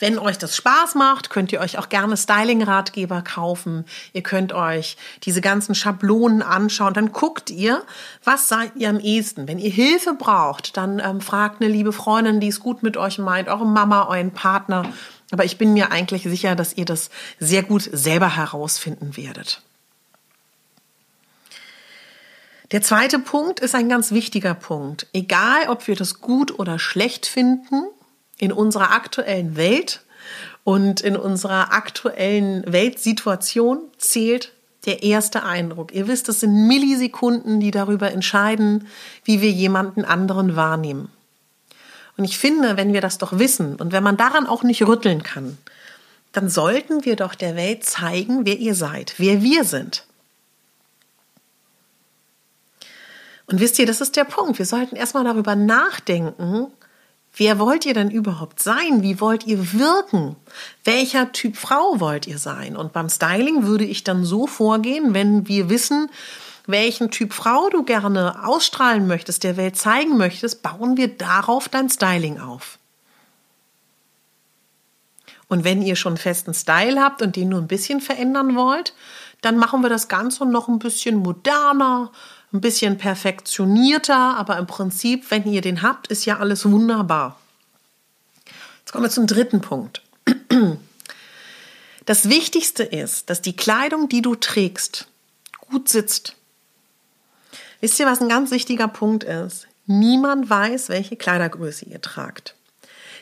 Wenn 0.00 0.18
euch 0.18 0.38
das 0.38 0.56
Spaß 0.56 0.94
macht, 0.94 1.30
könnt 1.30 1.52
ihr 1.52 1.60
euch 1.60 1.78
auch 1.78 1.88
gerne 1.88 2.16
Styling-Ratgeber 2.16 3.22
kaufen. 3.22 3.84
Ihr 4.12 4.22
könnt 4.22 4.52
euch 4.52 4.96
diese 5.24 5.40
ganzen 5.40 5.74
Schablonen 5.74 6.42
anschauen. 6.42 6.94
Dann 6.94 7.12
guckt 7.12 7.50
ihr, 7.50 7.82
was 8.22 8.48
seid 8.48 8.72
ihr 8.76 8.90
am 8.90 9.00
ehesten. 9.00 9.48
Wenn 9.48 9.58
ihr 9.58 9.70
Hilfe 9.70 10.14
braucht, 10.14 10.76
dann 10.76 11.00
ähm, 11.00 11.20
fragt 11.20 11.60
eine 11.60 11.70
liebe 11.70 11.92
Freundin, 11.92 12.40
die 12.40 12.48
es 12.48 12.60
gut 12.60 12.82
mit 12.82 12.96
euch 12.96 13.18
meint, 13.18 13.48
eure 13.48 13.66
Mama, 13.66 14.06
euren 14.08 14.32
Partner. 14.32 14.92
Aber 15.30 15.44
ich 15.44 15.58
bin 15.58 15.72
mir 15.74 15.90
eigentlich 15.90 16.22
sicher, 16.22 16.54
dass 16.54 16.74
ihr 16.74 16.84
das 16.84 17.10
sehr 17.38 17.62
gut 17.62 17.82
selber 17.92 18.36
herausfinden 18.36 19.16
werdet. 19.16 19.62
Der 22.70 22.82
zweite 22.82 23.18
Punkt 23.18 23.60
ist 23.60 23.74
ein 23.74 23.88
ganz 23.88 24.12
wichtiger 24.12 24.54
Punkt. 24.54 25.06
Egal, 25.12 25.68
ob 25.68 25.86
wir 25.88 25.96
das 25.96 26.20
gut 26.20 26.58
oder 26.58 26.78
schlecht 26.78 27.26
finden, 27.26 27.86
in 28.38 28.52
unserer 28.52 28.92
aktuellen 28.92 29.56
Welt 29.56 30.02
und 30.64 31.00
in 31.00 31.16
unserer 31.16 31.72
aktuellen 31.72 32.64
Weltsituation 32.70 33.80
zählt 33.98 34.52
der 34.86 35.02
erste 35.02 35.42
Eindruck. 35.42 35.92
Ihr 35.92 36.08
wisst, 36.08 36.28
es 36.28 36.40
sind 36.40 36.66
Millisekunden, 36.66 37.60
die 37.60 37.70
darüber 37.70 38.10
entscheiden, 38.12 38.86
wie 39.24 39.40
wir 39.40 39.50
jemanden 39.50 40.04
anderen 40.04 40.56
wahrnehmen. 40.56 41.10
Und 42.16 42.24
ich 42.24 42.38
finde, 42.38 42.76
wenn 42.76 42.92
wir 42.92 43.00
das 43.00 43.18
doch 43.18 43.38
wissen 43.38 43.76
und 43.76 43.92
wenn 43.92 44.02
man 44.02 44.16
daran 44.16 44.46
auch 44.46 44.62
nicht 44.62 44.86
rütteln 44.86 45.22
kann, 45.22 45.58
dann 46.32 46.48
sollten 46.48 47.04
wir 47.04 47.16
doch 47.16 47.34
der 47.34 47.56
Welt 47.56 47.84
zeigen, 47.84 48.44
wer 48.44 48.58
ihr 48.58 48.74
seid, 48.74 49.14
wer 49.18 49.42
wir 49.42 49.64
sind. 49.64 50.04
Und 53.46 53.60
wisst 53.60 53.78
ihr, 53.78 53.86
das 53.86 54.00
ist 54.00 54.16
der 54.16 54.24
Punkt. 54.24 54.58
Wir 54.58 54.66
sollten 54.66 54.94
erstmal 54.94 55.24
darüber 55.24 55.56
nachdenken, 55.56 56.66
wer 57.38 57.58
wollt 57.58 57.86
ihr 57.86 57.94
denn 57.94 58.10
überhaupt 58.10 58.60
sein? 58.60 59.02
Wie 59.02 59.20
wollt 59.20 59.46
ihr 59.46 59.72
wirken? 59.72 60.36
Welcher 60.84 61.32
Typ 61.32 61.56
Frau 61.56 62.00
wollt 62.00 62.26
ihr 62.26 62.38
sein? 62.38 62.76
Und 62.76 62.92
beim 62.92 63.08
Styling 63.08 63.64
würde 63.64 63.84
ich 63.84 64.04
dann 64.04 64.24
so 64.24 64.46
vorgehen, 64.46 65.14
wenn 65.14 65.48
wir 65.48 65.70
wissen, 65.70 66.10
welchen 66.66 67.10
Typ 67.10 67.32
Frau 67.32 67.70
du 67.70 67.82
gerne 67.82 68.44
ausstrahlen 68.44 69.06
möchtest, 69.06 69.42
der 69.42 69.56
Welt 69.56 69.76
zeigen 69.76 70.18
möchtest, 70.18 70.62
bauen 70.62 70.96
wir 70.96 71.08
darauf 71.08 71.68
dein 71.68 71.88
Styling 71.88 72.38
auf. 72.38 72.78
Und 75.48 75.64
wenn 75.64 75.80
ihr 75.80 75.96
schon 75.96 76.18
festen 76.18 76.52
Style 76.52 77.02
habt 77.02 77.22
und 77.22 77.36
den 77.36 77.48
nur 77.48 77.60
ein 77.60 77.68
bisschen 77.68 78.02
verändern 78.02 78.54
wollt, 78.54 78.94
dann 79.40 79.56
machen 79.56 79.82
wir 79.82 79.88
das 79.88 80.08
Ganze 80.08 80.44
noch 80.44 80.68
ein 80.68 80.78
bisschen 80.78 81.16
moderner, 81.16 82.12
ein 82.52 82.60
bisschen 82.60 82.98
perfektionierter, 82.98 84.36
aber 84.36 84.58
im 84.58 84.66
Prinzip, 84.66 85.30
wenn 85.30 85.44
ihr 85.50 85.60
den 85.60 85.82
habt, 85.82 86.06
ist 86.08 86.24
ja 86.24 86.38
alles 86.38 86.64
wunderbar. 86.64 87.38
Jetzt 88.80 88.92
kommen 88.92 89.04
wir 89.04 89.10
zum 89.10 89.26
dritten 89.26 89.60
Punkt. 89.60 90.02
Das 92.06 92.30
Wichtigste 92.30 92.84
ist, 92.84 93.28
dass 93.28 93.42
die 93.42 93.54
Kleidung, 93.54 94.08
die 94.08 94.22
du 94.22 94.34
trägst, 94.34 95.08
gut 95.60 95.90
sitzt. 95.90 96.36
Wisst 97.80 98.00
ihr, 98.00 98.06
was 98.06 98.22
ein 98.22 98.30
ganz 98.30 98.50
wichtiger 98.50 98.88
Punkt 98.88 99.24
ist? 99.24 99.68
Niemand 99.84 100.48
weiß, 100.48 100.88
welche 100.88 101.16
Kleidergröße 101.16 101.84
ihr 101.84 102.00
tragt. 102.00 102.54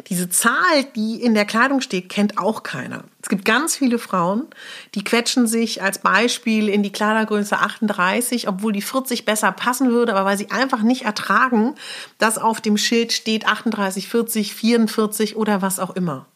Diese 0.08 0.28
Zahl, 0.28 0.84
die 0.94 1.20
in 1.20 1.34
der 1.34 1.44
Kleidung 1.44 1.80
steht, 1.80 2.08
kennt 2.08 2.38
auch 2.38 2.62
keiner. 2.62 3.04
Es 3.20 3.28
gibt 3.28 3.44
ganz 3.44 3.74
viele 3.76 3.98
Frauen, 3.98 4.46
die 4.94 5.02
quetschen 5.02 5.48
sich 5.48 5.82
als 5.82 5.98
Beispiel 5.98 6.68
in 6.68 6.84
die 6.84 6.92
Kleidergröße 6.92 7.58
38, 7.58 8.46
obwohl 8.46 8.72
die 8.72 8.82
40 8.82 9.24
besser 9.24 9.50
passen 9.50 9.90
würde, 9.90 10.14
aber 10.14 10.24
weil 10.24 10.38
sie 10.38 10.52
einfach 10.52 10.82
nicht 10.82 11.02
ertragen, 11.02 11.74
dass 12.18 12.38
auf 12.38 12.60
dem 12.60 12.76
Schild 12.76 13.12
steht 13.12 13.46
38, 13.46 14.08
40, 14.08 14.54
44 14.54 15.36
oder 15.36 15.60
was 15.60 15.80
auch 15.80 15.96
immer. 15.96 16.26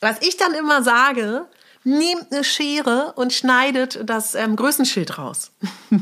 Was 0.00 0.22
ich 0.22 0.38
dann 0.38 0.54
immer 0.54 0.82
sage, 0.82 1.44
nehmt 1.84 2.32
eine 2.32 2.42
Schere 2.42 3.12
und 3.16 3.34
schneidet 3.34 4.00
das 4.08 4.34
ähm, 4.34 4.56
Größenschild 4.56 5.18
raus. 5.18 5.50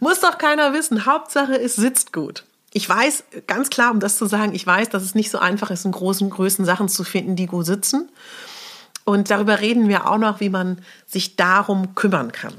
Muss 0.00 0.20
doch 0.20 0.38
keiner 0.38 0.72
wissen. 0.72 1.06
Hauptsache, 1.06 1.60
es 1.60 1.74
sitzt 1.74 2.12
gut. 2.12 2.44
Ich 2.72 2.88
weiß, 2.88 3.24
ganz 3.46 3.68
klar, 3.68 3.90
um 3.90 4.00
das 4.00 4.16
zu 4.16 4.26
sagen, 4.26 4.54
ich 4.54 4.66
weiß, 4.66 4.88
dass 4.88 5.02
es 5.02 5.14
nicht 5.14 5.30
so 5.30 5.38
einfach 5.38 5.70
ist, 5.70 5.84
in 5.84 5.92
großen 5.92 6.30
Größen 6.30 6.64
Sachen 6.64 6.88
zu 6.88 7.04
finden, 7.04 7.36
die 7.36 7.46
gut 7.46 7.66
sitzen. 7.66 8.10
Und 9.04 9.30
darüber 9.30 9.60
reden 9.60 9.88
wir 9.88 10.08
auch 10.08 10.18
noch, 10.18 10.40
wie 10.40 10.48
man 10.48 10.78
sich 11.06 11.36
darum 11.36 11.94
kümmern 11.94 12.32
kann. 12.32 12.54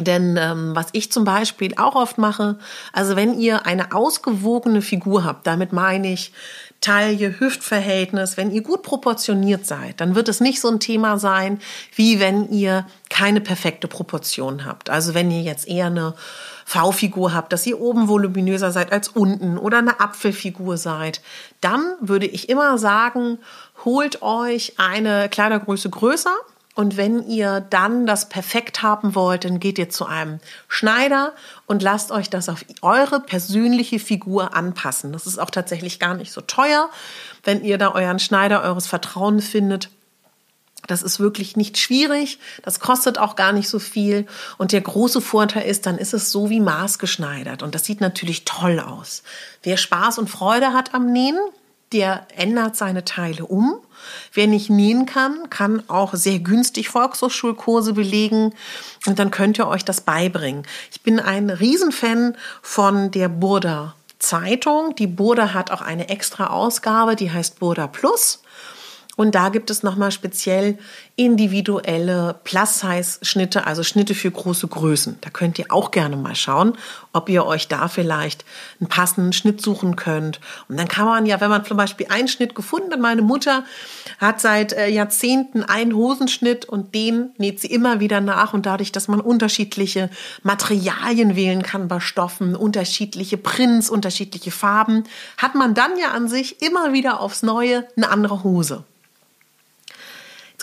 Denn 0.00 0.36
ähm, 0.36 0.72
was 0.74 0.88
ich 0.92 1.12
zum 1.12 1.24
Beispiel 1.24 1.74
auch 1.76 1.94
oft 1.94 2.18
mache, 2.18 2.58
also 2.92 3.14
wenn 3.14 3.38
ihr 3.38 3.64
eine 3.64 3.94
ausgewogene 3.94 4.82
Figur 4.82 5.24
habt, 5.24 5.46
damit 5.46 5.72
meine 5.72 6.12
ich 6.12 6.32
Taille, 6.80 7.38
Hüftverhältnis, 7.38 8.36
wenn 8.36 8.50
ihr 8.50 8.62
gut 8.62 8.82
proportioniert 8.82 9.64
seid, 9.64 10.00
dann 10.00 10.16
wird 10.16 10.28
es 10.28 10.40
nicht 10.40 10.60
so 10.60 10.68
ein 10.68 10.80
Thema 10.80 11.18
sein, 11.18 11.60
wie 11.94 12.18
wenn 12.18 12.50
ihr 12.50 12.86
keine 13.08 13.40
perfekte 13.40 13.86
Proportion 13.86 14.64
habt. 14.64 14.90
Also 14.90 15.14
wenn 15.14 15.30
ihr 15.30 15.42
jetzt 15.42 15.68
eher 15.68 15.86
eine 15.86 16.14
V-Figur 16.66 17.32
habt, 17.32 17.52
dass 17.52 17.66
ihr 17.66 17.80
oben 17.80 18.08
voluminöser 18.08 18.72
seid 18.72 18.92
als 18.92 19.08
unten 19.08 19.58
oder 19.58 19.78
eine 19.78 20.00
Apfelfigur 20.00 20.76
seid, 20.76 21.22
dann 21.60 21.94
würde 22.00 22.26
ich 22.26 22.48
immer 22.48 22.78
sagen, 22.78 23.38
holt 23.84 24.22
euch 24.22 24.74
eine 24.76 25.28
Kleidergröße 25.28 25.88
größer 25.88 26.34
und 26.74 26.96
wenn 26.96 27.28
ihr 27.28 27.60
dann 27.60 28.04
das 28.04 28.28
perfekt 28.28 28.82
haben 28.82 29.14
wollt, 29.14 29.44
dann 29.44 29.60
geht 29.60 29.78
ihr 29.78 29.90
zu 29.90 30.06
einem 30.06 30.40
Schneider 30.66 31.32
und 31.66 31.82
lasst 31.82 32.10
euch 32.10 32.28
das 32.28 32.48
auf 32.48 32.64
eure 32.82 33.20
persönliche 33.20 34.00
Figur 34.00 34.54
anpassen. 34.54 35.12
Das 35.12 35.26
ist 35.26 35.38
auch 35.38 35.50
tatsächlich 35.50 36.00
gar 36.00 36.14
nicht 36.14 36.32
so 36.32 36.40
teuer, 36.40 36.90
wenn 37.44 37.62
ihr 37.62 37.78
da 37.78 37.92
euren 37.92 38.18
Schneider 38.18 38.62
eures 38.62 38.88
Vertrauens 38.88 39.48
findet. 39.48 39.88
Das 40.88 41.02
ist 41.02 41.20
wirklich 41.20 41.56
nicht 41.56 41.78
schwierig, 41.78 42.38
das 42.62 42.78
kostet 42.80 43.18
auch 43.18 43.36
gar 43.36 43.52
nicht 43.52 43.68
so 43.68 43.78
viel. 43.78 44.26
Und 44.58 44.72
der 44.72 44.82
große 44.82 45.20
Vorteil 45.20 45.66
ist, 45.66 45.86
dann 45.86 45.96
ist 45.96 46.12
es 46.12 46.30
so 46.30 46.50
wie 46.50 46.60
maßgeschneidert. 46.60 47.62
Und 47.62 47.74
das 47.74 47.84
sieht 47.84 48.00
natürlich 48.00 48.44
toll 48.44 48.80
aus. 48.80 49.22
Wer 49.62 49.76
Spaß 49.76 50.18
und 50.18 50.28
Freude 50.28 50.72
hat 50.72 50.92
am 50.92 51.10
Nähen, 51.10 51.38
der 51.92 52.26
ändert 52.36 52.76
seine 52.76 53.04
Teile 53.04 53.46
um. 53.46 53.80
Wer 54.32 54.46
nicht 54.46 54.70
nähen 54.70 55.06
kann, 55.06 55.48
kann 55.50 55.82
auch 55.88 56.14
sehr 56.14 56.38
günstig 56.40 56.88
Volkshochschulkurse 56.88 57.94
belegen 57.94 58.54
und 59.06 59.18
dann 59.18 59.30
könnt 59.30 59.58
ihr 59.58 59.68
euch 59.68 59.84
das 59.84 60.00
beibringen. 60.00 60.66
Ich 60.90 61.02
bin 61.02 61.20
ein 61.20 61.50
Riesenfan 61.50 62.36
von 62.60 63.10
der 63.10 63.28
Burda 63.28 63.94
Zeitung. 64.18 64.94
Die 64.96 65.06
Burda 65.06 65.54
hat 65.54 65.70
auch 65.70 65.80
eine 65.80 66.08
extra 66.08 66.48
Ausgabe, 66.48 67.16
die 67.16 67.30
heißt 67.30 67.58
Burda 67.58 67.86
Plus. 67.86 68.42
Und 69.16 69.34
da 69.34 69.48
gibt 69.48 69.70
es 69.70 69.82
nochmal 69.82 70.10
speziell 70.10 70.78
individuelle 71.16 72.34
Plus-Size-Schnitte, 72.42 73.66
also 73.66 73.84
Schnitte 73.84 74.14
für 74.14 74.30
große 74.30 74.66
Größen. 74.66 75.18
Da 75.20 75.30
könnt 75.30 75.58
ihr 75.58 75.66
auch 75.68 75.92
gerne 75.92 76.16
mal 76.16 76.34
schauen, 76.34 76.76
ob 77.12 77.28
ihr 77.28 77.46
euch 77.46 77.68
da 77.68 77.86
vielleicht 77.86 78.44
einen 78.80 78.88
passenden 78.88 79.32
Schnitt 79.32 79.60
suchen 79.60 79.94
könnt. 79.94 80.40
Und 80.68 80.76
dann 80.76 80.88
kann 80.88 81.06
man 81.06 81.26
ja, 81.26 81.40
wenn 81.40 81.50
man 81.50 81.64
zum 81.64 81.76
Beispiel 81.76 82.08
einen 82.10 82.26
Schnitt 82.26 82.56
gefunden 82.56 82.92
hat, 82.92 83.00
meine 83.00 83.22
Mutter 83.22 83.64
hat 84.18 84.40
seit 84.40 84.72
äh, 84.72 84.88
Jahrzehnten 84.88 85.62
einen 85.62 85.94
Hosenschnitt 85.94 86.64
und 86.64 86.94
den 86.94 87.30
näht 87.38 87.60
sie 87.60 87.68
immer 87.68 88.00
wieder 88.00 88.20
nach. 88.20 88.52
Und 88.52 88.66
dadurch, 88.66 88.90
dass 88.90 89.06
man 89.06 89.20
unterschiedliche 89.20 90.10
Materialien 90.42 91.36
wählen 91.36 91.62
kann 91.62 91.86
bei 91.86 92.00
Stoffen, 92.00 92.56
unterschiedliche 92.56 93.36
Prints, 93.36 93.90
unterschiedliche 93.90 94.50
Farben, 94.50 95.04
hat 95.36 95.54
man 95.54 95.74
dann 95.74 95.96
ja 95.98 96.10
an 96.10 96.26
sich 96.26 96.60
immer 96.62 96.92
wieder 96.92 97.20
aufs 97.20 97.44
Neue 97.44 97.86
eine 97.96 98.10
andere 98.10 98.42
Hose. 98.42 98.84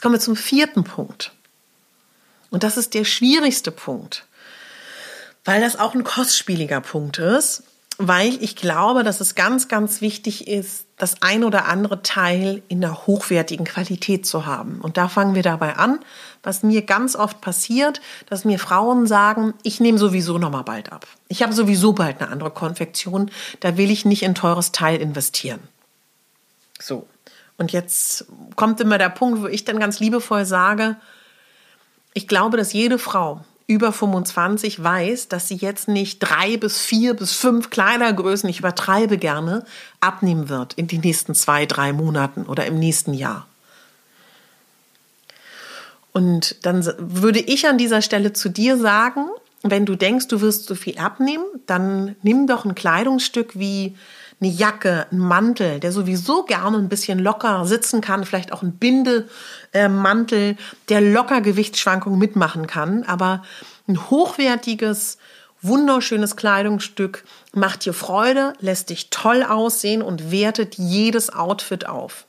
Jetzt 0.01 0.05
kommen 0.05 0.15
wir 0.15 0.19
zum 0.19 0.35
vierten 0.35 0.83
Punkt. 0.83 1.31
Und 2.49 2.63
das 2.63 2.75
ist 2.75 2.95
der 2.95 3.03
schwierigste 3.03 3.69
Punkt, 3.69 4.25
weil 5.45 5.61
das 5.61 5.77
auch 5.77 5.93
ein 5.93 6.03
kostspieliger 6.03 6.81
Punkt 6.81 7.19
ist, 7.19 7.61
weil 7.99 8.35
ich 8.41 8.55
glaube, 8.55 9.03
dass 9.03 9.21
es 9.21 9.35
ganz, 9.35 9.67
ganz 9.67 10.01
wichtig 10.01 10.47
ist, 10.47 10.85
das 10.97 11.21
ein 11.21 11.43
oder 11.43 11.65
andere 11.65 12.01
Teil 12.01 12.63
in 12.67 12.83
einer 12.83 13.05
hochwertigen 13.05 13.63
Qualität 13.63 14.25
zu 14.25 14.47
haben. 14.47 14.81
Und 14.81 14.97
da 14.97 15.07
fangen 15.07 15.35
wir 15.35 15.43
dabei 15.43 15.75
an, 15.75 15.99
was 16.41 16.63
mir 16.63 16.81
ganz 16.81 17.15
oft 17.15 17.39
passiert, 17.39 18.01
dass 18.27 18.43
mir 18.43 18.57
Frauen 18.57 19.05
sagen, 19.05 19.53
ich 19.61 19.81
nehme 19.81 19.99
sowieso 19.99 20.39
noch 20.39 20.49
mal 20.49 20.63
bald 20.63 20.91
ab. 20.91 21.05
Ich 21.27 21.43
habe 21.43 21.53
sowieso 21.53 21.93
bald 21.93 22.21
eine 22.21 22.31
andere 22.31 22.49
Konfektion, 22.49 23.29
da 23.59 23.77
will 23.77 23.91
ich 23.91 24.03
nicht 24.03 24.23
in 24.23 24.33
teures 24.33 24.71
Teil 24.71 24.99
investieren. 24.99 25.59
Und 27.61 27.71
jetzt 27.71 28.25
kommt 28.55 28.81
immer 28.81 28.97
der 28.97 29.09
Punkt, 29.09 29.43
wo 29.43 29.45
ich 29.45 29.65
dann 29.65 29.79
ganz 29.79 29.99
liebevoll 29.99 30.45
sage, 30.45 30.95
ich 32.15 32.27
glaube, 32.27 32.57
dass 32.57 32.73
jede 32.73 32.97
Frau 32.97 33.45
über 33.67 33.91
25 33.91 34.83
weiß, 34.83 35.27
dass 35.27 35.47
sie 35.47 35.57
jetzt 35.57 35.87
nicht 35.87 36.17
drei 36.21 36.57
bis 36.57 36.79
vier 36.79 37.13
bis 37.13 37.33
fünf 37.33 37.69
Kleidergrößen, 37.69 38.49
ich 38.49 38.57
übertreibe 38.57 39.19
gerne, 39.19 39.63
abnehmen 39.99 40.49
wird 40.49 40.73
in 40.73 40.87
den 40.87 41.01
nächsten 41.01 41.35
zwei, 41.35 41.67
drei 41.67 41.93
Monaten 41.93 42.47
oder 42.47 42.65
im 42.65 42.79
nächsten 42.79 43.13
Jahr. 43.13 43.45
Und 46.13 46.65
dann 46.65 46.83
würde 46.97 47.41
ich 47.41 47.67
an 47.67 47.77
dieser 47.77 48.01
Stelle 48.01 48.33
zu 48.33 48.49
dir 48.49 48.75
sagen, 48.79 49.27
wenn 49.61 49.85
du 49.85 49.95
denkst, 49.95 50.29
du 50.29 50.41
wirst 50.41 50.65
so 50.65 50.73
viel 50.73 50.97
abnehmen, 50.97 51.45
dann 51.67 52.15
nimm 52.23 52.47
doch 52.47 52.65
ein 52.65 52.73
Kleidungsstück 52.73 53.59
wie 53.59 53.95
eine 54.41 54.51
Jacke, 54.51 55.05
ein 55.11 55.19
Mantel, 55.19 55.79
der 55.79 55.91
sowieso 55.91 56.43
gerne 56.43 56.77
ein 56.77 56.89
bisschen 56.89 57.19
locker 57.19 57.65
sitzen 57.65 58.01
kann, 58.01 58.25
vielleicht 58.25 58.51
auch 58.51 58.63
ein 58.63 58.73
Bindemantel, 58.73 60.57
der 60.89 61.01
locker 61.01 61.41
Gewichtsschwankungen 61.41 62.17
mitmachen 62.17 62.65
kann, 62.65 63.03
aber 63.03 63.43
ein 63.87 64.09
hochwertiges, 64.09 65.19
wunderschönes 65.61 66.35
Kleidungsstück 66.35 67.23
macht 67.53 67.85
dir 67.85 67.93
Freude, 67.93 68.53
lässt 68.59 68.89
dich 68.89 69.11
toll 69.11 69.43
aussehen 69.43 70.01
und 70.01 70.31
wertet 70.31 70.75
jedes 70.75 71.31
Outfit 71.31 71.87
auf. 71.87 72.25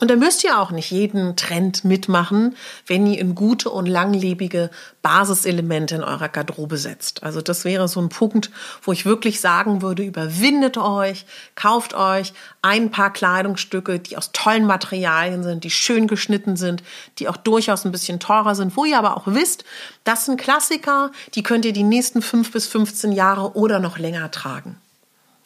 Und 0.00 0.10
da 0.10 0.16
müsst 0.16 0.42
ihr 0.42 0.58
auch 0.58 0.72
nicht 0.72 0.90
jeden 0.90 1.36
Trend 1.36 1.84
mitmachen, 1.84 2.56
wenn 2.84 3.06
ihr 3.06 3.20
in 3.20 3.36
gute 3.36 3.70
und 3.70 3.86
langlebige 3.86 4.70
Basiselemente 5.02 5.94
in 5.94 6.02
eurer 6.02 6.28
Garderobe 6.28 6.78
setzt. 6.78 7.22
Also 7.22 7.40
das 7.40 7.64
wäre 7.64 7.86
so 7.86 8.00
ein 8.00 8.08
Punkt, 8.08 8.50
wo 8.82 8.90
ich 8.90 9.06
wirklich 9.06 9.40
sagen 9.40 9.82
würde, 9.82 10.02
überwindet 10.02 10.78
euch, 10.78 11.26
kauft 11.54 11.94
euch 11.94 12.32
ein 12.60 12.90
paar 12.90 13.12
Kleidungsstücke, 13.12 14.00
die 14.00 14.16
aus 14.16 14.32
tollen 14.32 14.66
Materialien 14.66 15.44
sind, 15.44 15.62
die 15.62 15.70
schön 15.70 16.08
geschnitten 16.08 16.56
sind, 16.56 16.82
die 17.20 17.28
auch 17.28 17.36
durchaus 17.36 17.84
ein 17.84 17.92
bisschen 17.92 18.18
teurer 18.18 18.56
sind, 18.56 18.76
wo 18.76 18.84
ihr 18.84 18.98
aber 18.98 19.16
auch 19.16 19.28
wisst, 19.28 19.64
das 20.02 20.26
sind 20.26 20.40
Klassiker, 20.40 21.12
die 21.36 21.44
könnt 21.44 21.64
ihr 21.64 21.72
die 21.72 21.84
nächsten 21.84 22.20
fünf 22.20 22.50
bis 22.50 22.66
15 22.66 23.12
Jahre 23.12 23.54
oder 23.54 23.78
noch 23.78 23.96
länger 23.96 24.28
tragen. 24.32 24.76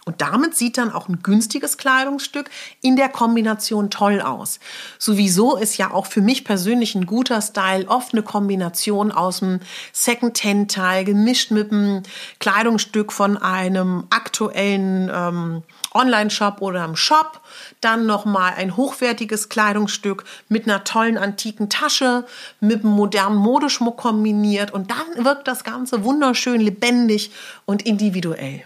Und 0.08 0.22
damit 0.22 0.56
sieht 0.56 0.78
dann 0.78 0.90
auch 0.90 1.10
ein 1.10 1.22
günstiges 1.22 1.76
Kleidungsstück 1.76 2.48
in 2.80 2.96
der 2.96 3.10
Kombination 3.10 3.90
toll 3.90 4.22
aus. 4.22 4.58
Sowieso 4.98 5.54
ist 5.54 5.76
ja 5.76 5.90
auch 5.90 6.06
für 6.06 6.22
mich 6.22 6.46
persönlich 6.46 6.94
ein 6.94 7.04
guter 7.04 7.42
Style 7.42 7.86
oft 7.88 8.14
eine 8.14 8.22
Kombination 8.22 9.12
aus 9.12 9.42
einem 9.42 9.60
Second-Hand-Teil 9.92 11.04
gemischt 11.04 11.50
mit 11.50 11.70
einem 11.70 12.04
Kleidungsstück 12.38 13.12
von 13.12 13.36
einem 13.36 14.06
aktuellen 14.08 15.10
ähm, 15.12 15.62
Online-Shop 15.92 16.62
oder 16.62 16.84
einem 16.84 16.96
Shop. 16.96 17.42
Dann 17.82 18.06
nochmal 18.06 18.54
ein 18.56 18.78
hochwertiges 18.78 19.50
Kleidungsstück 19.50 20.24
mit 20.48 20.64
einer 20.64 20.84
tollen 20.84 21.18
antiken 21.18 21.68
Tasche, 21.68 22.24
mit 22.60 22.82
einem 22.82 22.94
modernen 22.94 23.36
Modeschmuck 23.36 23.98
kombiniert. 23.98 24.70
Und 24.70 24.90
dann 24.90 25.26
wirkt 25.26 25.46
das 25.48 25.64
Ganze 25.64 26.02
wunderschön 26.02 26.62
lebendig 26.62 27.30
und 27.66 27.84
individuell. 27.84 28.64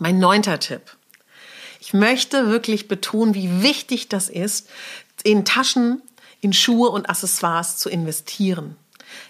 Mein 0.00 0.18
neunter 0.18 0.58
Tipp. 0.58 0.80
Ich 1.78 1.92
möchte 1.92 2.48
wirklich 2.48 2.88
betonen, 2.88 3.34
wie 3.34 3.62
wichtig 3.62 4.08
das 4.08 4.30
ist, 4.30 4.70
in 5.24 5.44
Taschen, 5.44 6.00
in 6.40 6.54
Schuhe 6.54 6.88
und 6.88 7.10
Accessoires 7.10 7.76
zu 7.76 7.90
investieren. 7.90 8.76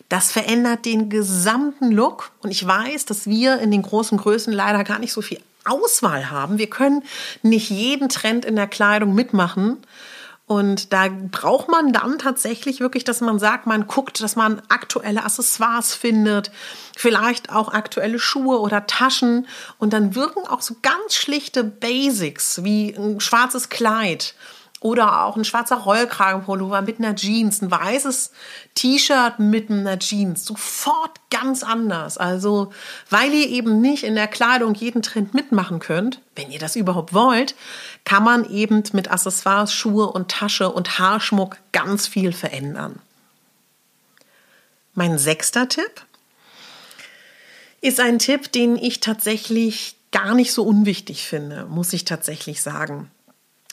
Das 0.09 0.31
verändert 0.31 0.85
den 0.85 1.11
gesamten 1.11 1.91
Look. 1.91 2.31
Und 2.41 2.53
ich 2.53 2.65
weiß, 2.65 3.05
dass 3.05 3.27
wir 3.27 3.59
in 3.59 3.73
den 3.73 3.83
großen 3.83 4.17
Größen 4.17 4.53
leider 4.53 4.85
gar 4.85 5.01
nicht 5.01 5.13
so 5.13 5.23
viel 5.23 5.41
Auswahl 5.65 6.31
haben. 6.31 6.59
Wir 6.59 6.71
können 6.71 7.03
nicht 7.43 7.71
jeden 7.71 8.09
Trend 8.09 8.45
in 8.45 8.55
der 8.55 8.69
Kleidung 8.69 9.13
mitmachen. 9.13 9.79
Und 10.51 10.93
da 10.93 11.07
braucht 11.31 11.69
man 11.69 11.93
dann 11.93 12.19
tatsächlich 12.19 12.81
wirklich, 12.81 13.05
dass 13.05 13.21
man 13.21 13.39
sagt, 13.39 13.69
man 13.69 13.87
guckt, 13.87 14.21
dass 14.21 14.35
man 14.35 14.61
aktuelle 14.69 15.23
Accessoires 15.23 15.95
findet, 15.95 16.51
vielleicht 16.97 17.53
auch 17.53 17.73
aktuelle 17.73 18.19
Schuhe 18.19 18.59
oder 18.59 18.89
Taschen. 18.89 19.47
Und 19.79 19.93
dann 19.93 20.17
wirken 20.17 20.45
auch 20.49 20.61
so 20.61 20.75
ganz 20.83 21.15
schlichte 21.15 21.63
Basics 21.63 22.65
wie 22.65 22.93
ein 22.97 23.21
schwarzes 23.21 23.69
Kleid 23.69 24.35
oder 24.81 25.25
auch 25.25 25.37
ein 25.37 25.45
schwarzer 25.45 25.77
Rollkragenpullover 25.77 26.81
mit 26.81 26.99
einer 26.99 27.15
Jeans, 27.15 27.61
ein 27.61 27.71
weißes 27.71 28.33
T-Shirt 28.75 29.39
mit 29.39 29.71
einer 29.71 29.99
Jeans. 29.99 30.47
Sofort 30.47 31.21
ganz 31.31 31.63
anders. 31.63 32.17
Also, 32.17 32.73
weil 33.11 33.33
ihr 33.33 33.49
eben 33.49 33.83
nicht 33.83 34.05
in 34.05 34.15
der 34.15 34.27
Kleidung 34.27 34.75
jeden 34.75 35.03
Trend 35.03 35.35
mitmachen 35.35 35.81
könnt, 35.81 36.23
wenn 36.35 36.51
ihr 36.51 36.59
das 36.59 36.77
überhaupt 36.77 37.13
wollt, 37.13 37.55
kann 38.07 38.25
man 38.25 38.51
eben 38.51 38.83
mit 38.95 39.11
Accessoires, 39.11 39.75
Schuhe 39.75 40.11
und 40.11 40.31
Tasche 40.31 40.71
und 40.71 40.99
Haarschmuck 40.99 41.59
ganz 41.73 42.07
viel 42.07 42.33
verändern. 42.33 43.01
Mein 44.95 45.19
sechster 45.19 45.69
Tipp 45.69 46.07
ist 47.83 48.01
ein 48.01 48.19
Tipp, 48.19 48.51
den 48.51 48.77
ich 48.77 49.01
tatsächlich 49.01 49.97
gar 50.11 50.35
nicht 50.35 50.53
so 50.53 50.65
unwichtig 50.65 51.27
finde, 51.27 51.67
muss 51.67 51.93
ich 51.93 52.05
tatsächlich 52.05 52.63
sagen. 52.63 53.11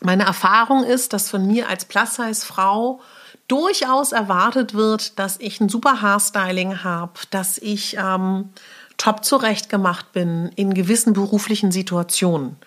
Meine 0.01 0.25
Erfahrung 0.25 0.83
ist, 0.83 1.13
dass 1.13 1.29
von 1.29 1.45
mir 1.47 1.69
als 1.69 1.85
Plus-Size-Frau 1.85 3.01
durchaus 3.47 4.11
erwartet 4.11 4.73
wird, 4.73 5.17
dass 5.19 5.37
ich 5.39 5.59
ein 5.59 5.69
super 5.69 6.01
Haarstyling 6.01 6.83
habe, 6.83 7.13
dass 7.31 7.57
ich 7.57 7.97
ähm, 7.97 8.49
top 8.97 9.23
zurechtgemacht 9.23 10.11
bin 10.11 10.51
in 10.55 10.73
gewissen 10.73 11.13
beruflichen 11.13 11.71
Situationen. 11.71 12.57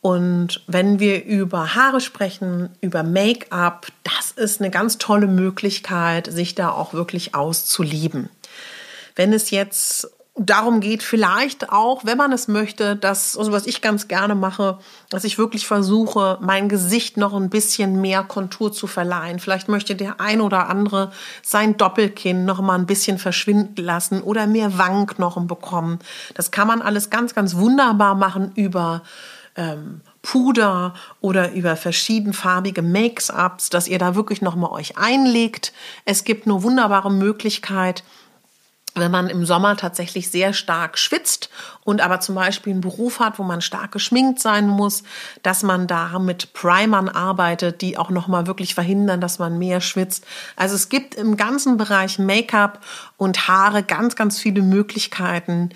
Und 0.00 0.62
wenn 0.68 1.00
wir 1.00 1.24
über 1.24 1.74
Haare 1.74 2.00
sprechen, 2.00 2.70
über 2.80 3.02
Make-up, 3.02 3.88
das 4.04 4.30
ist 4.30 4.60
eine 4.60 4.70
ganz 4.70 4.98
tolle 4.98 5.26
Möglichkeit, 5.26 6.32
sich 6.32 6.54
da 6.54 6.70
auch 6.70 6.92
wirklich 6.92 7.34
auszuleben. 7.34 8.28
Wenn 9.16 9.32
es 9.32 9.50
jetzt 9.50 10.08
darum 10.38 10.80
geht, 10.80 11.02
vielleicht 11.02 11.70
auch, 11.70 12.04
wenn 12.04 12.16
man 12.16 12.32
es 12.32 12.48
möchte, 12.48 12.96
dass, 12.96 13.36
also 13.36 13.52
was 13.52 13.66
ich 13.66 13.82
ganz 13.82 14.08
gerne 14.08 14.34
mache, 14.34 14.78
dass 15.10 15.24
ich 15.24 15.38
wirklich 15.38 15.66
versuche, 15.66 16.38
mein 16.40 16.68
Gesicht 16.68 17.16
noch 17.16 17.34
ein 17.34 17.50
bisschen 17.50 18.00
mehr 18.00 18.22
Kontur 18.22 18.72
zu 18.72 18.86
verleihen. 18.86 19.40
Vielleicht 19.40 19.68
möchte 19.68 19.96
der 19.96 20.20
ein 20.20 20.40
oder 20.40 20.68
andere 20.68 21.12
sein 21.42 21.76
Doppelkinn 21.76 22.44
noch 22.44 22.60
mal 22.60 22.76
ein 22.76 22.86
bisschen 22.86 23.18
verschwinden 23.18 23.82
lassen 23.84 24.22
oder 24.22 24.46
mehr 24.46 24.78
Wangenknochen 24.78 25.46
bekommen. 25.46 25.98
Das 26.34 26.50
kann 26.50 26.68
man 26.68 26.82
alles 26.82 27.10
ganz, 27.10 27.34
ganz 27.34 27.56
wunderbar 27.56 28.14
machen 28.14 28.52
über 28.54 29.02
ähm, 29.56 30.00
Puder 30.22 30.94
oder 31.20 31.52
über 31.52 31.76
verschiedenfarbige 31.76 32.82
Make-ups, 32.82 33.70
dass 33.70 33.88
ihr 33.88 33.98
da 33.98 34.14
wirklich 34.14 34.42
noch 34.42 34.56
mal 34.56 34.70
euch 34.70 34.98
einlegt. 34.98 35.72
Es 36.04 36.24
gibt 36.24 36.46
eine 36.46 36.62
wunderbare 36.62 37.10
Möglichkeit, 37.10 38.04
wenn 39.00 39.10
man 39.10 39.28
im 39.28 39.44
Sommer 39.46 39.76
tatsächlich 39.76 40.30
sehr 40.30 40.52
stark 40.52 40.98
schwitzt 40.98 41.50
und 41.84 42.00
aber 42.00 42.20
zum 42.20 42.34
Beispiel 42.34 42.72
einen 42.72 42.80
Beruf 42.80 43.20
hat, 43.20 43.38
wo 43.38 43.42
man 43.42 43.60
stark 43.60 43.92
geschminkt 43.92 44.40
sein 44.40 44.68
muss, 44.68 45.02
dass 45.42 45.62
man 45.62 45.86
da 45.86 46.18
mit 46.18 46.52
Primern 46.52 47.08
arbeitet, 47.08 47.80
die 47.80 47.96
auch 47.96 48.10
nochmal 48.10 48.46
wirklich 48.46 48.74
verhindern, 48.74 49.20
dass 49.20 49.38
man 49.38 49.58
mehr 49.58 49.80
schwitzt. 49.80 50.24
Also 50.56 50.74
es 50.74 50.88
gibt 50.88 51.14
im 51.14 51.36
ganzen 51.36 51.76
Bereich 51.76 52.18
Make-up 52.18 52.84
und 53.16 53.48
Haare 53.48 53.82
ganz, 53.82 54.16
ganz 54.16 54.38
viele 54.38 54.62
Möglichkeiten, 54.62 55.70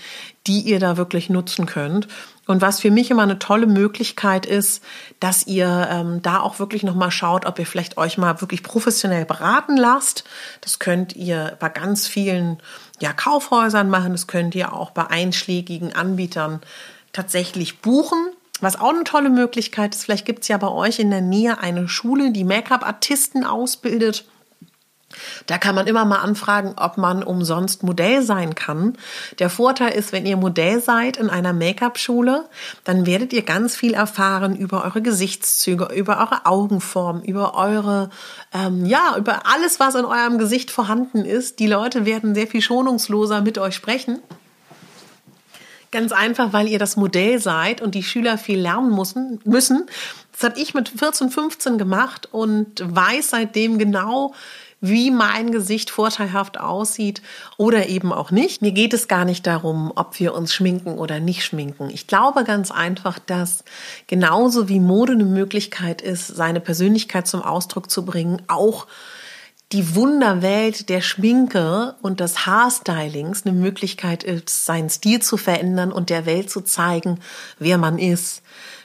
die 0.46 0.60
ihr 0.60 0.80
da 0.80 0.96
wirklich 0.96 1.30
nutzen 1.30 1.66
könnt. 1.66 2.08
Und 2.52 2.60
was 2.60 2.80
für 2.80 2.90
mich 2.90 3.10
immer 3.10 3.22
eine 3.22 3.38
tolle 3.38 3.66
Möglichkeit 3.66 4.44
ist, 4.44 4.84
dass 5.20 5.46
ihr 5.46 5.88
ähm, 5.90 6.20
da 6.20 6.40
auch 6.40 6.58
wirklich 6.58 6.82
nochmal 6.82 7.10
schaut, 7.10 7.46
ob 7.46 7.58
ihr 7.58 7.64
vielleicht 7.64 7.96
euch 7.96 8.18
mal 8.18 8.42
wirklich 8.42 8.62
professionell 8.62 9.24
beraten 9.24 9.78
lasst. 9.78 10.24
Das 10.60 10.78
könnt 10.78 11.16
ihr 11.16 11.56
bei 11.60 11.70
ganz 11.70 12.06
vielen 12.06 12.58
ja, 13.00 13.14
Kaufhäusern 13.14 13.88
machen, 13.88 14.12
das 14.12 14.26
könnt 14.26 14.54
ihr 14.54 14.74
auch 14.74 14.90
bei 14.90 15.06
einschlägigen 15.06 15.94
Anbietern 15.94 16.60
tatsächlich 17.14 17.80
buchen. 17.80 18.18
Was 18.60 18.78
auch 18.78 18.90
eine 18.90 19.04
tolle 19.04 19.30
Möglichkeit 19.30 19.94
ist, 19.94 20.04
vielleicht 20.04 20.26
gibt 20.26 20.42
es 20.42 20.48
ja 20.48 20.58
bei 20.58 20.68
euch 20.68 20.98
in 20.98 21.10
der 21.10 21.22
Nähe 21.22 21.58
eine 21.58 21.88
Schule, 21.88 22.32
die 22.32 22.44
Make-up-Artisten 22.44 23.44
ausbildet. 23.44 24.26
Da 25.46 25.58
kann 25.58 25.74
man 25.74 25.86
immer 25.86 26.04
mal 26.04 26.18
anfragen, 26.18 26.74
ob 26.76 26.98
man 26.98 27.22
umsonst 27.22 27.82
Modell 27.82 28.22
sein 28.22 28.54
kann. 28.54 28.96
Der 29.38 29.50
Vorteil 29.50 29.92
ist, 29.92 30.12
wenn 30.12 30.26
ihr 30.26 30.36
Modell 30.36 30.80
seid 30.80 31.16
in 31.16 31.30
einer 31.30 31.52
Make-up-Schule, 31.52 32.48
dann 32.84 33.06
werdet 33.06 33.32
ihr 33.32 33.42
ganz 33.42 33.76
viel 33.76 33.94
erfahren 33.94 34.56
über 34.56 34.84
eure 34.84 35.02
Gesichtszüge, 35.02 35.88
über 35.94 36.18
eure 36.18 36.46
Augenform, 36.46 37.22
über 37.22 37.54
eure, 37.54 38.10
ähm, 38.52 38.86
ja, 38.86 39.16
über 39.16 39.46
alles, 39.46 39.80
was 39.80 39.94
in 39.94 40.04
eurem 40.04 40.38
Gesicht 40.38 40.70
vorhanden 40.70 41.24
ist. 41.24 41.58
Die 41.58 41.66
Leute 41.66 42.06
werden 42.06 42.34
sehr 42.34 42.46
viel 42.46 42.62
schonungsloser 42.62 43.40
mit 43.40 43.58
euch 43.58 43.74
sprechen. 43.74 44.20
Ganz 45.92 46.10
einfach, 46.10 46.54
weil 46.54 46.68
ihr 46.68 46.78
das 46.78 46.96
Modell 46.96 47.38
seid 47.38 47.82
und 47.82 47.94
die 47.94 48.02
Schüler 48.02 48.38
viel 48.38 48.58
lernen 48.58 48.96
müssen. 48.96 49.40
müssen. 49.44 49.86
Das 50.42 50.50
habe 50.50 50.60
ich 50.60 50.74
mit 50.74 50.88
14, 50.88 51.30
15 51.30 51.78
gemacht 51.78 52.28
und 52.32 52.82
weiß 52.82 53.30
seitdem 53.30 53.78
genau, 53.78 54.34
wie 54.80 55.12
mein 55.12 55.52
Gesicht 55.52 55.88
vorteilhaft 55.88 56.58
aussieht 56.58 57.22
oder 57.58 57.86
eben 57.88 58.12
auch 58.12 58.32
nicht. 58.32 58.60
Mir 58.60 58.72
geht 58.72 58.92
es 58.92 59.06
gar 59.06 59.24
nicht 59.24 59.46
darum, 59.46 59.92
ob 59.94 60.18
wir 60.18 60.34
uns 60.34 60.52
schminken 60.52 60.98
oder 60.98 61.20
nicht 61.20 61.44
schminken. 61.44 61.90
Ich 61.90 62.08
glaube 62.08 62.42
ganz 62.42 62.72
einfach, 62.72 63.20
dass 63.20 63.62
genauso 64.08 64.68
wie 64.68 64.80
Mode 64.80 65.12
eine 65.12 65.26
Möglichkeit 65.26 66.02
ist, 66.02 66.26
seine 66.26 66.58
Persönlichkeit 66.58 67.28
zum 67.28 67.42
Ausdruck 67.42 67.88
zu 67.88 68.04
bringen, 68.04 68.42
auch 68.48 68.88
die 69.70 69.94
Wunderwelt 69.94 70.88
der 70.88 71.02
Schminke 71.02 71.94
und 72.02 72.18
des 72.18 72.46
Haarstylings 72.46 73.46
eine 73.46 73.54
Möglichkeit 73.54 74.24
ist, 74.24 74.66
seinen 74.66 74.90
Stil 74.90 75.22
zu 75.22 75.36
verändern 75.36 75.92
und 75.92 76.10
der 76.10 76.26
Welt 76.26 76.50
zu 76.50 76.62
zeigen, 76.62 77.20
wer 77.60 77.78
man 77.78 77.98
ist. 77.98 78.42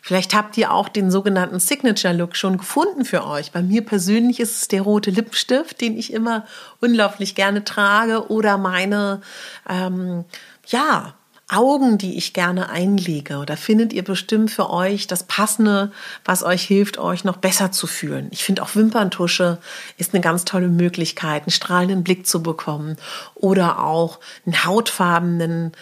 Vielleicht 0.07 0.33
habt 0.33 0.55
ihr 0.55 0.71
auch 0.71 0.87
den 0.87 1.11
sogenannten 1.11 1.59
Signature 1.59 2.13
Look 2.13 2.37
schon 2.37 2.57
gefunden 2.57 3.03
für 3.03 3.27
euch. 3.27 3.51
Bei 3.51 3.61
mir 3.61 3.83
persönlich 3.83 4.39
ist 4.39 4.61
es 4.61 4.67
der 4.69 4.83
rote 4.83 5.11
Lippenstift, 5.11 5.81
den 5.81 5.97
ich 5.97 6.13
immer 6.13 6.45
unglaublich 6.79 7.35
gerne 7.35 7.65
trage 7.65 8.31
oder 8.31 8.57
meine, 8.57 9.19
ähm, 9.67 10.23
ja, 10.65 11.13
Augen, 11.49 11.97
die 11.97 12.17
ich 12.17 12.31
gerne 12.31 12.69
einlege. 12.69 13.43
Da 13.45 13.57
findet 13.57 13.91
ihr 13.91 14.05
bestimmt 14.05 14.49
für 14.49 14.69
euch 14.69 15.07
das 15.07 15.23
Passende, 15.23 15.91
was 16.23 16.41
euch 16.41 16.63
hilft, 16.63 16.97
euch 16.97 17.25
noch 17.25 17.37
besser 17.37 17.73
zu 17.73 17.85
fühlen. 17.85 18.29
Ich 18.31 18.45
finde 18.45 18.63
auch 18.63 18.75
Wimperntusche 18.75 19.57
ist 19.97 20.13
eine 20.13 20.21
ganz 20.21 20.45
tolle 20.45 20.69
Möglichkeit, 20.69 21.43
einen 21.43 21.51
strahlenden 21.51 22.05
Blick 22.05 22.25
zu 22.25 22.41
bekommen 22.41 22.95
oder 23.35 23.83
auch 23.83 24.19
einen 24.45 24.63
hautfarbenen 24.63 25.73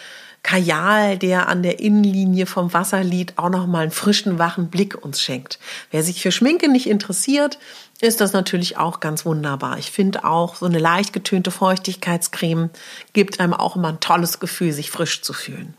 Kajal, 0.46 1.18
der 1.18 1.48
an 1.48 1.64
der 1.64 1.80
Innenlinie 1.80 2.46
vom 2.46 2.72
Wasserlied 2.72 3.32
auch 3.34 3.48
noch 3.48 3.66
mal 3.66 3.80
einen 3.80 3.90
frischen, 3.90 4.38
wachen 4.38 4.68
Blick 4.68 4.94
uns 4.94 5.20
schenkt. 5.20 5.58
Wer 5.90 6.04
sich 6.04 6.22
für 6.22 6.30
Schminke 6.30 6.70
nicht 6.70 6.88
interessiert, 6.88 7.58
ist 8.00 8.20
das 8.20 8.32
natürlich 8.32 8.76
auch 8.76 9.00
ganz 9.00 9.24
wunderbar. 9.24 9.76
Ich 9.78 9.90
finde 9.90 10.22
auch 10.24 10.54
so 10.54 10.66
eine 10.66 10.78
leicht 10.78 11.12
getönte 11.12 11.50
Feuchtigkeitscreme 11.50 12.70
gibt 13.12 13.40
einem 13.40 13.54
auch 13.54 13.74
immer 13.74 13.88
ein 13.88 13.98
tolles 13.98 14.38
Gefühl, 14.38 14.70
sich 14.70 14.92
frisch 14.92 15.20
zu 15.22 15.32
fühlen. 15.32 15.74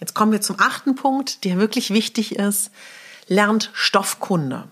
Jetzt 0.00 0.14
kommen 0.14 0.32
wir 0.32 0.40
zum 0.40 0.58
achten 0.58 0.96
Punkt, 0.96 1.44
der 1.44 1.58
wirklich 1.58 1.90
wichtig 1.90 2.34
ist. 2.34 2.72
Lernt 3.28 3.70
Stoffkunde. 3.74 4.64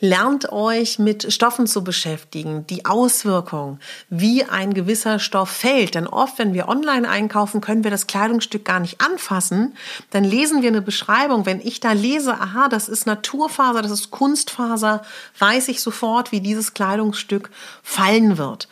Lernt 0.00 0.52
euch 0.52 1.00
mit 1.00 1.32
Stoffen 1.32 1.66
zu 1.66 1.82
beschäftigen, 1.82 2.64
die 2.68 2.84
Auswirkungen, 2.84 3.80
wie 4.08 4.44
ein 4.44 4.72
gewisser 4.72 5.18
Stoff 5.18 5.50
fällt. 5.50 5.96
Denn 5.96 6.06
oft, 6.06 6.38
wenn 6.38 6.54
wir 6.54 6.68
online 6.68 7.08
einkaufen, 7.08 7.60
können 7.60 7.82
wir 7.82 7.90
das 7.90 8.06
Kleidungsstück 8.06 8.64
gar 8.64 8.78
nicht 8.78 9.00
anfassen. 9.00 9.74
Dann 10.10 10.22
lesen 10.22 10.62
wir 10.62 10.68
eine 10.68 10.82
Beschreibung. 10.82 11.46
Wenn 11.46 11.60
ich 11.60 11.80
da 11.80 11.92
lese, 11.92 12.34
aha, 12.34 12.68
das 12.68 12.88
ist 12.88 13.06
Naturfaser, 13.06 13.82
das 13.82 13.90
ist 13.90 14.12
Kunstfaser, 14.12 15.02
weiß 15.38 15.66
ich 15.68 15.82
sofort, 15.82 16.30
wie 16.30 16.40
dieses 16.40 16.74
Kleidungsstück 16.74 17.50
fallen 17.82 18.38
wird. 18.38 18.68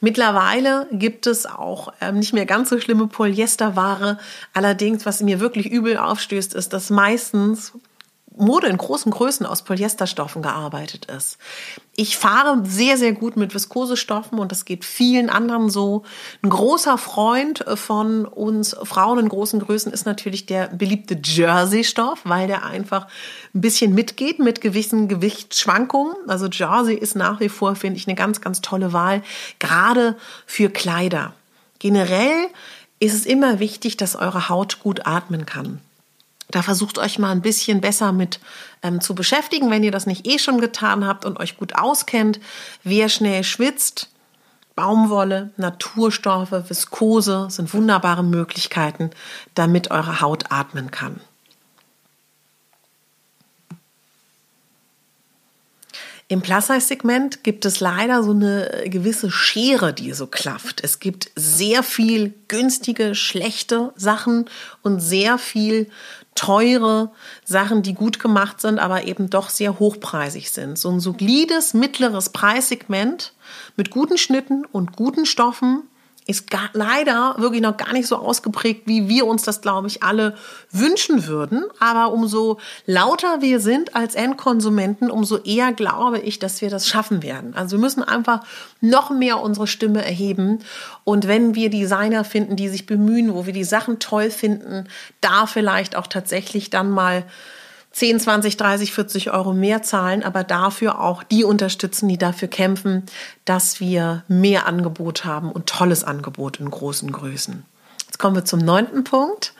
Mittlerweile 0.00 0.86
gibt 0.92 1.26
es 1.26 1.44
auch 1.44 1.92
ähm, 2.00 2.20
nicht 2.20 2.32
mehr 2.32 2.46
ganz 2.46 2.70
so 2.70 2.80
schlimme 2.80 3.06
Polyesterware. 3.06 4.18
Allerdings, 4.54 5.04
was 5.04 5.20
mir 5.20 5.40
wirklich 5.40 5.66
übel 5.66 5.98
aufstößt, 5.98 6.54
ist, 6.54 6.72
dass 6.72 6.88
meistens 6.88 7.72
Mode 8.40 8.66
in 8.66 8.76
großen 8.76 9.12
Größen 9.12 9.46
aus 9.46 9.62
Polyesterstoffen 9.62 10.42
gearbeitet 10.42 11.06
ist. 11.06 11.38
Ich 11.94 12.16
fahre 12.16 12.62
sehr, 12.64 12.96
sehr 12.96 13.12
gut 13.12 13.36
mit 13.36 13.54
Viskosestoffen 13.54 14.38
und 14.38 14.52
das 14.52 14.64
geht 14.64 14.84
vielen 14.84 15.30
anderen 15.30 15.70
so. 15.70 16.04
Ein 16.42 16.50
großer 16.50 16.98
Freund 16.98 17.64
von 17.74 18.24
uns 18.24 18.76
Frauen 18.82 19.18
in 19.18 19.28
großen 19.28 19.60
Größen 19.60 19.92
ist 19.92 20.06
natürlich 20.06 20.46
der 20.46 20.68
beliebte 20.68 21.18
Jersey-Stoff, 21.22 22.20
weil 22.24 22.46
der 22.46 22.64
einfach 22.64 23.06
ein 23.54 23.60
bisschen 23.60 23.94
mitgeht 23.94 24.38
mit 24.38 24.60
gewissen 24.60 25.08
Gewichtsschwankungen. 25.08 26.14
Also 26.26 26.46
Jersey 26.46 26.94
ist 26.94 27.16
nach 27.16 27.40
wie 27.40 27.48
vor, 27.48 27.76
finde 27.76 27.98
ich, 27.98 28.06
eine 28.06 28.16
ganz, 28.16 28.40
ganz 28.40 28.60
tolle 28.60 28.92
Wahl, 28.92 29.22
gerade 29.58 30.16
für 30.46 30.70
Kleider. 30.70 31.34
Generell 31.78 32.48
ist 32.98 33.14
es 33.14 33.26
immer 33.26 33.58
wichtig, 33.58 33.96
dass 33.96 34.14
eure 34.14 34.48
Haut 34.48 34.80
gut 34.80 35.06
atmen 35.06 35.46
kann. 35.46 35.80
Da 36.50 36.62
versucht 36.62 36.98
euch 36.98 37.18
mal 37.18 37.30
ein 37.30 37.42
bisschen 37.42 37.80
besser 37.80 38.12
mit 38.12 38.40
ähm, 38.82 39.00
zu 39.00 39.14
beschäftigen, 39.14 39.70
wenn 39.70 39.84
ihr 39.84 39.92
das 39.92 40.06
nicht 40.06 40.26
eh 40.26 40.38
schon 40.38 40.60
getan 40.60 41.06
habt 41.06 41.24
und 41.24 41.38
euch 41.38 41.56
gut 41.56 41.76
auskennt. 41.76 42.40
Wer 42.82 43.08
schnell 43.08 43.44
schwitzt, 43.44 44.10
Baumwolle, 44.74 45.50
Naturstoffe, 45.56 46.52
Viskose 46.52 47.48
sind 47.50 47.74
wunderbare 47.74 48.24
Möglichkeiten, 48.24 49.10
damit 49.54 49.90
eure 49.90 50.20
Haut 50.22 50.50
atmen 50.50 50.90
kann. 50.90 51.20
Im 56.28 56.42
Plus-Size-Segment 56.42 57.42
gibt 57.42 57.64
es 57.64 57.80
leider 57.80 58.22
so 58.22 58.30
eine 58.30 58.84
gewisse 58.86 59.32
Schere, 59.32 59.92
die 59.92 60.12
so 60.12 60.28
klafft. 60.28 60.80
Es 60.84 61.00
gibt 61.00 61.28
sehr 61.34 61.82
viel 61.82 62.32
günstige, 62.46 63.16
schlechte 63.16 63.92
Sachen 63.96 64.48
und 64.82 65.00
sehr 65.00 65.38
viel 65.38 65.90
teure 66.34 67.10
Sachen, 67.44 67.82
die 67.82 67.94
gut 67.94 68.18
gemacht 68.18 68.60
sind, 68.60 68.78
aber 68.78 69.04
eben 69.04 69.30
doch 69.30 69.50
sehr 69.50 69.78
hochpreisig 69.78 70.50
sind. 70.50 70.78
So 70.78 70.90
ein 70.90 71.00
solides, 71.00 71.74
mittleres 71.74 72.30
Preissegment 72.30 73.34
mit 73.76 73.90
guten 73.90 74.16
Schnitten 74.16 74.64
und 74.64 74.92
guten 74.96 75.26
Stoffen 75.26 75.82
ist 76.30 76.50
gar, 76.50 76.70
leider 76.72 77.34
wirklich 77.38 77.60
noch 77.60 77.76
gar 77.76 77.92
nicht 77.92 78.06
so 78.06 78.16
ausgeprägt, 78.16 78.82
wie 78.86 79.08
wir 79.08 79.26
uns 79.26 79.42
das, 79.42 79.60
glaube 79.60 79.88
ich, 79.88 80.02
alle 80.02 80.36
wünschen 80.70 81.26
würden. 81.26 81.64
Aber 81.80 82.12
umso 82.12 82.58
lauter 82.86 83.42
wir 83.42 83.60
sind 83.60 83.96
als 83.96 84.14
Endkonsumenten, 84.14 85.10
umso 85.10 85.38
eher 85.38 85.72
glaube 85.72 86.20
ich, 86.20 86.38
dass 86.38 86.60
wir 86.62 86.70
das 86.70 86.86
schaffen 86.86 87.22
werden. 87.22 87.54
Also 87.54 87.76
wir 87.76 87.80
müssen 87.80 88.02
einfach 88.02 88.44
noch 88.80 89.10
mehr 89.10 89.40
unsere 89.40 89.66
Stimme 89.66 90.04
erheben. 90.04 90.60
Und 91.04 91.26
wenn 91.26 91.54
wir 91.54 91.68
Designer 91.68 92.24
finden, 92.24 92.54
die 92.56 92.68
sich 92.68 92.86
bemühen, 92.86 93.34
wo 93.34 93.46
wir 93.46 93.52
die 93.52 93.64
Sachen 93.64 93.98
toll 93.98 94.30
finden, 94.30 94.86
da 95.20 95.46
vielleicht 95.46 95.96
auch 95.96 96.06
tatsächlich 96.06 96.70
dann 96.70 96.90
mal 96.90 97.24
10, 97.92 98.20
20, 98.20 98.56
30, 98.56 98.92
40 98.92 99.30
Euro 99.32 99.52
mehr 99.52 99.82
zahlen, 99.82 100.22
aber 100.22 100.44
dafür 100.44 101.00
auch 101.00 101.22
die 101.22 101.44
unterstützen, 101.44 102.08
die 102.08 102.18
dafür 102.18 102.48
kämpfen, 102.48 103.04
dass 103.44 103.80
wir 103.80 104.22
mehr 104.28 104.66
Angebot 104.66 105.24
haben 105.24 105.50
und 105.50 105.66
tolles 105.66 106.04
Angebot 106.04 106.60
in 106.60 106.70
großen 106.70 107.10
Größen. 107.10 107.64
Jetzt 108.06 108.18
kommen 108.18 108.36
wir 108.36 108.44
zum 108.44 108.60
neunten 108.60 109.04
Punkt 109.04 109.54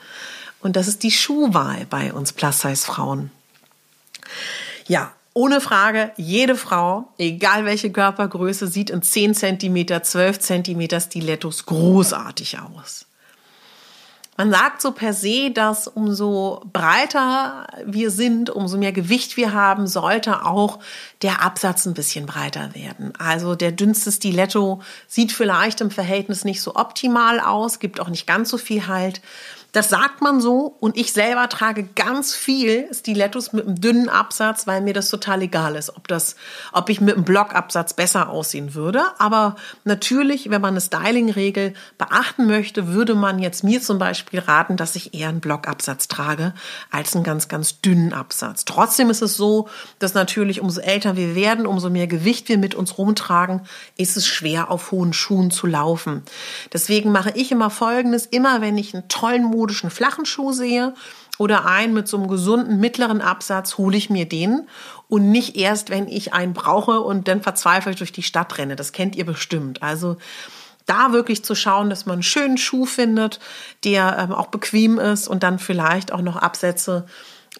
und 0.61 0.75
das 0.75 0.87
ist 0.87 1.03
die 1.03 1.11
Schuhwahl 1.11 1.85
bei 1.89 2.13
uns 2.13 2.31
Plus-Size-Frauen. 2.31 3.31
Ja, 4.87 5.11
ohne 5.33 5.61
Frage, 5.61 6.11
jede 6.17 6.55
Frau, 6.55 7.07
egal 7.17 7.65
welche 7.65 7.91
Körpergröße, 7.91 8.67
sieht 8.67 8.89
in 8.89 9.01
10 9.01 9.33
cm, 9.33 10.03
12 10.03 10.39
cm 10.39 10.99
Stilettos 10.99 11.65
großartig 11.65 12.59
aus. 12.59 13.05
Man 14.37 14.49
sagt 14.49 14.81
so 14.81 14.91
per 14.91 15.13
se, 15.13 15.51
dass 15.51 15.87
umso 15.87 16.63
breiter 16.71 17.67
wir 17.85 18.09
sind, 18.11 18.49
umso 18.49 18.77
mehr 18.77 18.93
Gewicht 18.93 19.35
wir 19.37 19.53
haben, 19.53 19.87
sollte 19.87 20.45
auch 20.45 20.79
der 21.21 21.43
Absatz 21.43 21.85
ein 21.85 21.93
bisschen 21.93 22.25
breiter 22.25 22.73
werden. 22.73 23.13
Also 23.19 23.55
der 23.55 23.71
dünnste 23.71 24.11
Stiletto 24.11 24.81
sieht 25.07 25.31
vielleicht 25.31 25.81
im 25.81 25.91
Verhältnis 25.91 26.45
nicht 26.45 26.61
so 26.61 26.75
optimal 26.75 27.39
aus, 27.39 27.79
gibt 27.79 27.99
auch 27.99 28.07
nicht 28.07 28.25
ganz 28.25 28.49
so 28.49 28.57
viel 28.57 28.87
Halt. 28.87 29.21
Das 29.71 29.89
sagt 29.89 30.21
man 30.21 30.41
so 30.41 30.75
und 30.79 30.97
ich 30.97 31.13
selber 31.13 31.47
trage 31.47 31.83
ganz 31.95 32.35
viel 32.35 32.93
Stilettos 32.93 33.53
mit 33.53 33.65
einem 33.65 33.79
dünnen 33.79 34.09
Absatz, 34.09 34.67
weil 34.67 34.81
mir 34.81 34.93
das 34.93 35.09
total 35.09 35.43
egal 35.43 35.75
ist, 35.75 35.95
ob 35.95 36.09
das, 36.09 36.35
ob 36.73 36.89
ich 36.89 36.99
mit 36.99 37.15
einem 37.15 37.23
Blockabsatz 37.23 37.93
besser 37.93 38.29
aussehen 38.29 38.73
würde. 38.73 39.01
Aber 39.17 39.55
natürlich, 39.85 40.49
wenn 40.49 40.61
man 40.61 40.73
eine 40.73 40.81
Styling-Regel 40.81 41.73
beachten 41.97 42.47
möchte, 42.47 42.89
würde 42.89 43.15
man 43.15 43.39
jetzt 43.39 43.63
mir 43.63 43.81
zum 43.81 43.97
Beispiel 43.97 44.39
raten, 44.39 44.75
dass 44.75 44.97
ich 44.97 45.13
eher 45.13 45.29
einen 45.29 45.39
Blockabsatz 45.39 46.09
trage 46.09 46.53
als 46.89 47.15
einen 47.15 47.23
ganz, 47.23 47.47
ganz 47.47 47.79
dünnen 47.79 48.11
Absatz. 48.11 48.65
Trotzdem 48.65 49.09
ist 49.09 49.21
es 49.21 49.37
so, 49.37 49.69
dass 49.99 50.13
natürlich 50.13 50.59
umso 50.59 50.81
älter 50.81 51.15
wir 51.15 51.33
werden, 51.33 51.65
umso 51.65 51.89
mehr 51.89 52.07
Gewicht 52.07 52.49
wir 52.49 52.57
mit 52.57 52.75
uns 52.75 52.97
rumtragen, 52.97 53.61
ist 53.95 54.17
es 54.17 54.27
schwer 54.27 54.69
auf 54.69 54.91
hohen 54.91 55.13
Schuhen 55.13 55.49
zu 55.49 55.65
laufen. 55.65 56.23
Deswegen 56.73 57.13
mache 57.13 57.31
ich 57.35 57.51
immer 57.51 57.69
Folgendes, 57.69 58.25
immer 58.25 58.59
wenn 58.59 58.77
ich 58.77 58.93
einen 58.93 59.07
tollen 59.07 59.45
modischen 59.61 59.91
flachen 59.91 60.25
Schuh 60.25 60.53
sehe 60.53 60.95
oder 61.37 61.65
einen 61.65 61.93
mit 61.93 62.07
so 62.07 62.17
einem 62.17 62.27
gesunden 62.27 62.79
mittleren 62.79 63.21
Absatz, 63.21 63.77
hole 63.77 63.95
ich 63.95 64.09
mir 64.09 64.27
den 64.27 64.67
und 65.07 65.29
nicht 65.29 65.55
erst, 65.55 65.91
wenn 65.91 66.07
ich 66.07 66.33
einen 66.33 66.53
brauche 66.53 67.01
und 67.01 67.27
dann 67.27 67.41
verzweifelt 67.43 67.99
durch 67.99 68.11
die 68.11 68.23
Stadt 68.23 68.57
renne. 68.57 68.75
Das 68.75 68.91
kennt 68.91 69.15
ihr 69.15 69.25
bestimmt. 69.25 69.83
Also 69.83 70.17
da 70.87 71.13
wirklich 71.13 71.45
zu 71.45 71.53
schauen, 71.53 71.89
dass 71.89 72.05
man 72.05 72.13
einen 72.13 72.23
schönen 72.23 72.57
Schuh 72.57 72.85
findet, 72.85 73.39
der 73.83 74.17
ähm, 74.17 74.31
auch 74.31 74.47
bequem 74.47 74.97
ist 74.97 75.27
und 75.27 75.43
dann 75.43 75.59
vielleicht 75.59 76.11
auch 76.11 76.21
noch 76.21 76.37
Absätze, 76.37 77.05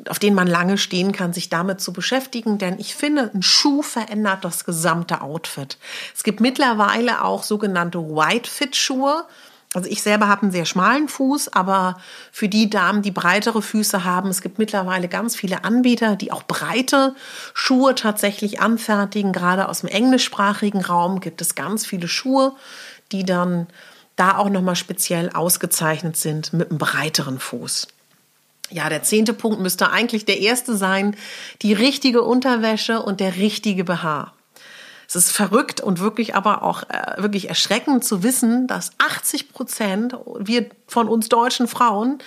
auf 0.10 0.20
denen 0.20 0.36
man 0.36 0.48
lange 0.48 0.78
stehen 0.78 1.12
kann, 1.12 1.32
sich 1.32 1.50
damit 1.50 1.82
zu 1.82 1.94
beschäftigen. 1.94 2.58
Denn 2.58 2.80
ich 2.80 2.96
finde, 2.96 3.30
ein 3.34 3.44
Schuh 3.44 3.84
verändert 3.84 4.44
das 4.44 4.66
gesamte 4.66 5.22
Outfit. 5.22 5.78
Es 6.16 6.24
gibt 6.24 6.40
mittlerweile 6.40 7.24
auch 7.24 7.44
sogenannte 7.44 8.00
White 8.00 8.50
Fit 8.50 8.76
Schuhe. 8.76 9.26
Also 9.74 9.90
ich 9.90 10.02
selber 10.02 10.28
habe 10.28 10.44
einen 10.44 10.52
sehr 10.52 10.66
schmalen 10.66 11.08
Fuß, 11.08 11.54
aber 11.54 11.98
für 12.32 12.50
die 12.50 12.70
Damen, 12.70 13.02
die 13.02 13.12
breitere 13.12 13.62
Füße 13.62 14.04
haben, 14.04 14.30
es 14.30 14.42
gibt 14.42 14.60
mittlerweile 14.60 15.08
ganz 15.08 15.38
viele 15.38 15.64
Anbieter, 15.64 16.18
die 16.18 16.34
auch 16.34 16.44
breite 16.44 17.16
Schuhe 17.54 17.96
tatsächlich 17.96 18.60
anfertigen. 18.60 19.32
Gerade 19.32 19.70
aus 19.70 19.80
dem 19.80 19.90
englischsprachigen 19.90 20.82
Raum 20.82 21.22
gibt 21.22 21.40
es 21.40 21.56
ganz 21.56 21.86
viele 21.86 22.10
Schuhe, 22.10 22.54
die 23.14 23.24
dann 23.24 23.68
da 24.18 24.38
auch 24.38 24.50
nochmal 24.50 24.76
speziell 24.76 25.30
ausgezeichnet 25.30 26.18
sind 26.18 26.52
mit 26.52 26.70
einem 26.70 26.78
breiteren 26.78 27.40
Fuß. 27.40 27.88
Ja, 28.72 28.90
der 28.90 29.04
zehnte 29.04 29.34
Punkt 29.34 29.62
müsste 29.62 29.92
eigentlich 29.92 30.26
der 30.26 30.40
erste 30.40 30.76
sein, 30.76 31.16
die 31.62 31.74
richtige 31.74 32.24
Unterwäsche 32.24 33.02
und 33.02 33.22
der 33.22 33.38
richtige 33.38 33.86
BH. 33.86 34.34
Es 35.14 35.26
ist 35.26 35.32
verrückt 35.32 35.82
und 35.82 36.00
wirklich 36.00 36.36
aber 36.36 36.64
auch 36.64 36.84
äh, 36.84 37.22
wirklich 37.22 37.50
erschreckend 37.50 38.06
zu 38.06 38.24
wissen, 38.24 38.66
dass 38.68 38.92
80 38.98 39.52
Prozent 39.52 40.16
wir 40.40 40.68
von 40.88 41.10
uns 41.10 41.28
deutschen 41.28 41.68
Frauen 41.68 42.20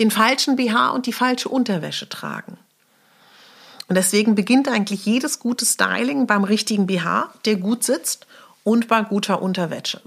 den 0.00 0.10
falschen 0.10 0.56
BH 0.56 0.88
und 0.90 1.06
die 1.06 1.12
falsche 1.12 1.48
Unterwäsche 1.48 2.08
tragen. 2.08 2.58
Und 3.86 3.94
deswegen 3.94 4.34
beginnt 4.34 4.66
eigentlich 4.66 5.06
jedes 5.06 5.38
gute 5.38 5.64
Styling 5.64 6.26
beim 6.26 6.42
richtigen 6.42 6.88
BH, 6.88 7.32
der 7.44 7.54
gut 7.54 7.84
sitzt 7.84 8.26
und 8.64 8.88
bei 8.88 9.02
guter 9.02 9.40
Unterwäsche. 9.40 10.00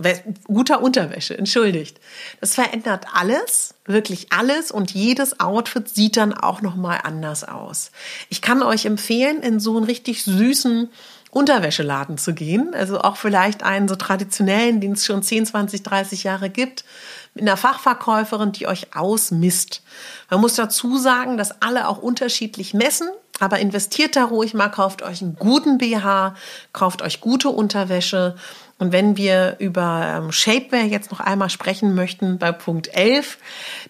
Guter 0.44 0.82
Unterwäsche, 0.82 1.38
entschuldigt. 1.38 2.02
Das 2.42 2.56
verändert 2.56 3.06
alles, 3.14 3.76
wirklich 3.86 4.34
alles 4.34 4.72
und 4.72 4.92
jedes 4.92 5.40
Outfit 5.40 5.88
sieht 5.88 6.18
dann 6.18 6.34
auch 6.34 6.62
noch 6.62 6.76
mal 6.76 7.00
anders 7.02 7.46
aus. 7.46 7.92
Ich 8.28 8.42
kann 8.42 8.62
euch 8.62 8.86
empfehlen, 8.86 9.42
in 9.42 9.62
so 9.62 9.78
einen 9.78 9.86
richtig 9.86 10.24
süßen 10.26 10.90
Unterwäscheladen 11.36 12.18
zu 12.18 12.34
gehen. 12.34 12.74
Also 12.74 13.02
auch 13.02 13.18
vielleicht 13.18 13.62
einen 13.62 13.90
so 13.90 13.98
traditionellen, 13.98 14.80
den 14.80 14.94
es 14.94 15.06
schon 15.06 15.22
10, 15.22 15.48
20, 15.48 15.84
30 15.84 16.24
Jahre 16.24 16.50
gibt, 16.50 16.86
mit 17.34 17.42
einer 17.42 17.58
Fachverkäuferin, 17.58 18.54
die 18.54 18.68
euch 18.68 18.96
ausmisst. 18.96 19.84
Man 20.30 20.40
muss 20.40 20.56
dazu 20.56 20.98
sagen, 20.98 21.36
dass 21.36 21.62
alle 21.62 21.90
auch 21.90 21.98
unterschiedlich 21.98 22.74
messen, 22.74 23.10
aber 23.40 23.60
investiert 23.60 24.16
da 24.16 24.26
ruhig 24.26 24.54
mal, 24.54 24.70
kauft 24.70 25.02
euch 25.02 25.22
einen 25.22 25.36
guten 25.36 25.78
BH, 25.78 26.36
kauft 26.74 27.02
euch 27.02 27.22
gute 27.22 27.50
Unterwäsche 27.50 28.36
und 28.78 28.92
wenn 28.92 29.16
wir 29.16 29.56
über 29.60 30.18
ähm, 30.18 30.32
Shapewear 30.34 30.84
jetzt 30.84 31.10
noch 31.10 31.22
einmal 31.22 31.50
sprechen 31.50 31.96
möchten 31.96 32.40
bei 32.40 32.52
Punkt 32.52 32.94
11, 32.94 33.38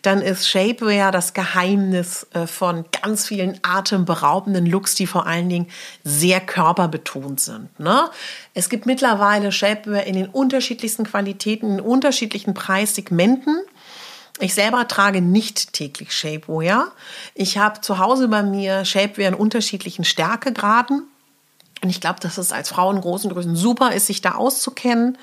dann 0.04 0.22
ist 0.22 0.48
Shapewear 0.48 1.12
das 1.12 1.34
Geheimnis 1.34 2.28
äh, 2.34 2.46
von 2.46 2.86
ganz 3.02 3.28
vielen 3.28 3.60
atemberaubenden 3.64 4.68
Looks, 4.68 4.94
die 4.94 5.08
vor 5.08 5.26
allen 5.26 5.50
Dingen 5.50 5.68
sehr 6.04 6.40
körperbetont 6.40 7.40
sind. 7.40 7.80
Ne? 7.80 8.10
Es 8.54 8.70
gibt 8.70 8.86
mittlerweile 8.86 9.52
Shapewear 9.52 10.04
in 10.04 10.14
den 10.14 10.28
unterschiedlichsten 10.28 11.04
Qualitäten, 11.04 11.80
in 11.80 11.82
unterschiedlichen 11.82 12.54
Preissegmenten. 12.54 13.58
Ich 14.40 14.54
selber 14.54 14.88
trage 14.88 15.22
nicht 15.22 15.74
täglich 15.74 16.12
Shapewear. 16.12 16.92
Ich 17.36 17.58
habe 17.58 17.82
zu 17.82 18.00
Hause 18.00 18.28
bei 18.28 18.44
mir 18.44 18.84
Shapewear 18.84 19.30
in 19.30 19.34
unterschiedlichen 19.34 20.04
Stärkegraden. 20.04 21.04
Und 21.82 21.90
ich 21.90 22.02
glaube, 22.02 22.20
dass 22.20 22.38
es 22.38 22.52
als 22.52 22.70
Frau 22.70 22.92
in 22.92 23.00
großen 23.00 23.32
Größen 23.32 23.56
super 23.56 23.94
ist, 23.94 24.08
sich 24.08 24.22
da 24.22 24.36
auszukennen 24.36 25.18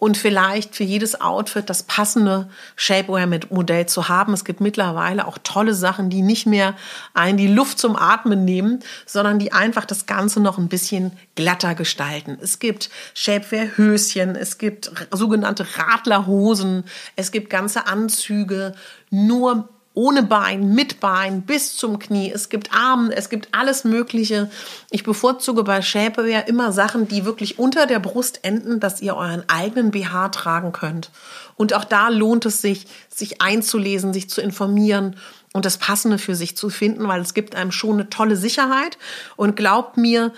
und 0.00 0.16
vielleicht 0.16 0.74
für 0.74 0.82
jedes 0.82 1.20
Outfit 1.20 1.68
das 1.68 1.82
passende 1.84 2.48
Shapewear-Modell 2.74 3.84
zu 3.86 4.08
haben. 4.08 4.32
Es 4.32 4.46
gibt 4.46 4.60
mittlerweile 4.60 5.28
auch 5.28 5.36
tolle 5.44 5.74
Sachen, 5.74 6.08
die 6.08 6.22
nicht 6.22 6.46
mehr 6.46 6.74
ein 7.12 7.36
die 7.36 7.46
Luft 7.46 7.78
zum 7.78 7.96
Atmen 7.96 8.46
nehmen, 8.46 8.80
sondern 9.04 9.38
die 9.38 9.52
einfach 9.52 9.84
das 9.84 10.06
Ganze 10.06 10.40
noch 10.40 10.56
ein 10.56 10.68
bisschen 10.68 11.12
glatter 11.34 11.74
gestalten. 11.74 12.38
Es 12.40 12.58
gibt 12.58 12.88
Shapewear-Höschen, 13.14 14.36
es 14.36 14.56
gibt 14.56 14.90
sogenannte 15.12 15.66
Radlerhosen, 15.76 16.84
es 17.16 17.30
gibt 17.30 17.50
ganze 17.50 17.86
Anzüge, 17.86 18.72
nur 19.10 19.68
ohne 20.00 20.22
Bein, 20.22 20.72
mit 20.72 20.98
Bein, 20.98 21.42
bis 21.42 21.76
zum 21.76 21.98
Knie. 21.98 22.32
Es 22.32 22.48
gibt 22.48 22.72
Armen, 22.74 23.12
es 23.12 23.28
gibt 23.28 23.50
alles 23.52 23.84
Mögliche. 23.84 24.50
Ich 24.90 25.04
bevorzuge 25.04 25.62
bei 25.62 25.82
Shapewear 25.82 26.48
immer 26.48 26.72
Sachen, 26.72 27.06
die 27.06 27.26
wirklich 27.26 27.58
unter 27.58 27.84
der 27.84 27.98
Brust 27.98 28.40
enden, 28.42 28.80
dass 28.80 29.02
ihr 29.02 29.14
euren 29.14 29.44
eigenen 29.48 29.90
BH 29.90 30.30
tragen 30.30 30.72
könnt. 30.72 31.10
Und 31.56 31.74
auch 31.74 31.84
da 31.84 32.08
lohnt 32.08 32.46
es 32.46 32.62
sich, 32.62 32.86
sich 33.10 33.42
einzulesen, 33.42 34.14
sich 34.14 34.30
zu 34.30 34.40
informieren 34.40 35.16
und 35.52 35.66
das 35.66 35.76
Passende 35.76 36.16
für 36.16 36.34
sich 36.34 36.56
zu 36.56 36.70
finden, 36.70 37.06
weil 37.06 37.20
es 37.20 37.34
gibt 37.34 37.54
einem 37.54 37.70
schon 37.70 37.96
eine 38.00 38.08
tolle 38.08 38.38
Sicherheit. 38.38 38.96
Und 39.36 39.54
glaubt 39.54 39.98
mir, 39.98 40.32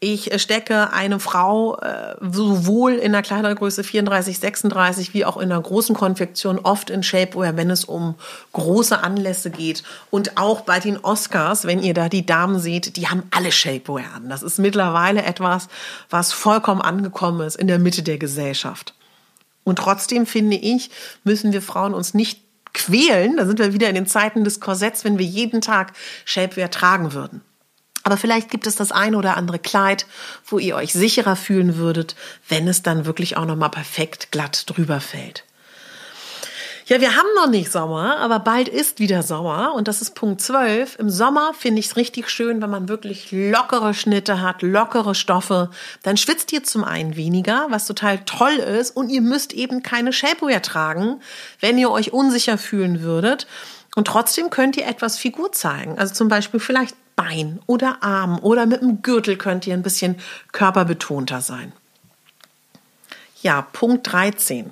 ich 0.00 0.40
stecke 0.40 0.92
eine 0.92 1.18
Frau 1.18 1.76
äh, 1.78 2.14
sowohl 2.20 2.92
in 2.92 3.12
der 3.12 3.22
Kleidergröße 3.22 3.82
34, 3.82 4.38
36 4.38 5.12
wie 5.12 5.24
auch 5.24 5.36
in 5.36 5.48
der 5.48 5.60
großen 5.60 5.96
Konfektion 5.96 6.60
oft 6.60 6.88
in 6.88 7.02
Shapewear, 7.02 7.56
wenn 7.56 7.70
es 7.70 7.84
um 7.84 8.14
große 8.52 9.02
Anlässe 9.02 9.50
geht. 9.50 9.82
Und 10.10 10.36
auch 10.36 10.60
bei 10.60 10.78
den 10.78 10.98
Oscars, 10.98 11.66
wenn 11.66 11.82
ihr 11.82 11.94
da 11.94 12.08
die 12.08 12.24
Damen 12.24 12.60
seht, 12.60 12.96
die 12.96 13.08
haben 13.08 13.24
alle 13.32 13.50
Shapewear 13.50 14.14
an. 14.14 14.28
Das 14.28 14.44
ist 14.44 14.58
mittlerweile 14.60 15.24
etwas, 15.24 15.68
was 16.10 16.32
vollkommen 16.32 16.80
angekommen 16.80 17.40
ist 17.40 17.56
in 17.56 17.66
der 17.66 17.80
Mitte 17.80 18.04
der 18.04 18.18
Gesellschaft. 18.18 18.94
Und 19.64 19.80
trotzdem 19.80 20.26
finde 20.26 20.56
ich, 20.56 20.90
müssen 21.24 21.52
wir 21.52 21.60
Frauen 21.60 21.92
uns 21.92 22.14
nicht 22.14 22.40
quälen. 22.72 23.36
Da 23.36 23.46
sind 23.46 23.58
wir 23.58 23.72
wieder 23.72 23.88
in 23.88 23.96
den 23.96 24.06
Zeiten 24.06 24.44
des 24.44 24.60
Korsetts, 24.60 25.04
wenn 25.04 25.18
wir 25.18 25.26
jeden 25.26 25.60
Tag 25.60 25.92
Shapewear 26.24 26.70
tragen 26.70 27.12
würden. 27.12 27.42
Aber 28.08 28.16
vielleicht 28.16 28.48
gibt 28.48 28.66
es 28.66 28.74
das 28.74 28.90
eine 28.90 29.18
oder 29.18 29.36
andere 29.36 29.58
Kleid, 29.58 30.06
wo 30.46 30.58
ihr 30.58 30.76
euch 30.76 30.94
sicherer 30.94 31.36
fühlen 31.36 31.76
würdet, 31.76 32.16
wenn 32.48 32.66
es 32.66 32.82
dann 32.82 33.04
wirklich 33.04 33.36
auch 33.36 33.44
nochmal 33.44 33.68
perfekt 33.68 34.32
glatt 34.32 34.64
drüber 34.66 34.98
fällt. 34.98 35.44
Ja, 36.86 37.02
wir 37.02 37.16
haben 37.16 37.28
noch 37.36 37.50
nicht 37.50 37.70
Sommer, 37.70 38.16
aber 38.16 38.38
bald 38.38 38.66
ist 38.66 38.98
wieder 38.98 39.22
Sommer 39.22 39.74
und 39.74 39.88
das 39.88 40.00
ist 40.00 40.14
Punkt 40.14 40.40
12. 40.40 40.98
Im 40.98 41.10
Sommer 41.10 41.52
finde 41.52 41.80
ich 41.80 41.88
es 41.88 41.96
richtig 41.96 42.30
schön, 42.30 42.62
wenn 42.62 42.70
man 42.70 42.88
wirklich 42.88 43.28
lockere 43.30 43.92
Schnitte 43.92 44.40
hat, 44.40 44.62
lockere 44.62 45.14
Stoffe. 45.14 45.68
Dann 46.02 46.16
schwitzt 46.16 46.50
ihr 46.54 46.64
zum 46.64 46.84
einen 46.84 47.14
weniger, 47.14 47.66
was 47.68 47.86
total 47.86 48.20
toll 48.24 48.54
ist 48.54 48.96
und 48.96 49.10
ihr 49.10 49.20
müsst 49.20 49.52
eben 49.52 49.82
keine 49.82 50.14
Shapewear 50.14 50.62
tragen, 50.62 51.20
wenn 51.60 51.76
ihr 51.76 51.90
euch 51.90 52.14
unsicher 52.14 52.56
fühlen 52.56 53.02
würdet. 53.02 53.46
Und 53.96 54.06
trotzdem 54.06 54.48
könnt 54.48 54.78
ihr 54.78 54.86
etwas 54.86 55.18
Figur 55.18 55.52
zeigen. 55.52 55.98
Also 55.98 56.14
zum 56.14 56.28
Beispiel 56.28 56.58
vielleicht 56.58 56.96
Bein 57.18 57.58
oder 57.66 58.04
Arm 58.04 58.38
oder 58.38 58.64
mit 58.64 58.80
dem 58.80 59.02
Gürtel 59.02 59.36
könnt 59.36 59.66
ihr 59.66 59.74
ein 59.74 59.82
bisschen 59.82 60.20
körperbetonter 60.52 61.40
sein. 61.40 61.72
Ja, 63.42 63.62
Punkt 63.62 64.12
13. 64.12 64.70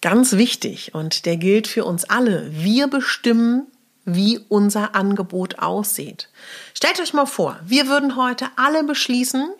Ganz 0.00 0.32
wichtig 0.32 0.92
und 0.92 1.24
der 1.24 1.36
gilt 1.36 1.68
für 1.68 1.84
uns 1.84 2.02
alle. 2.02 2.50
Wir 2.52 2.88
bestimmen, 2.88 3.68
wie 4.04 4.40
unser 4.48 4.96
Angebot 4.96 5.60
aussieht. 5.60 6.28
Stellt 6.74 6.98
euch 6.98 7.14
mal 7.14 7.26
vor, 7.26 7.60
wir 7.64 7.86
würden 7.86 8.16
heute 8.16 8.46
alle 8.56 8.82
beschließen, 8.82 9.50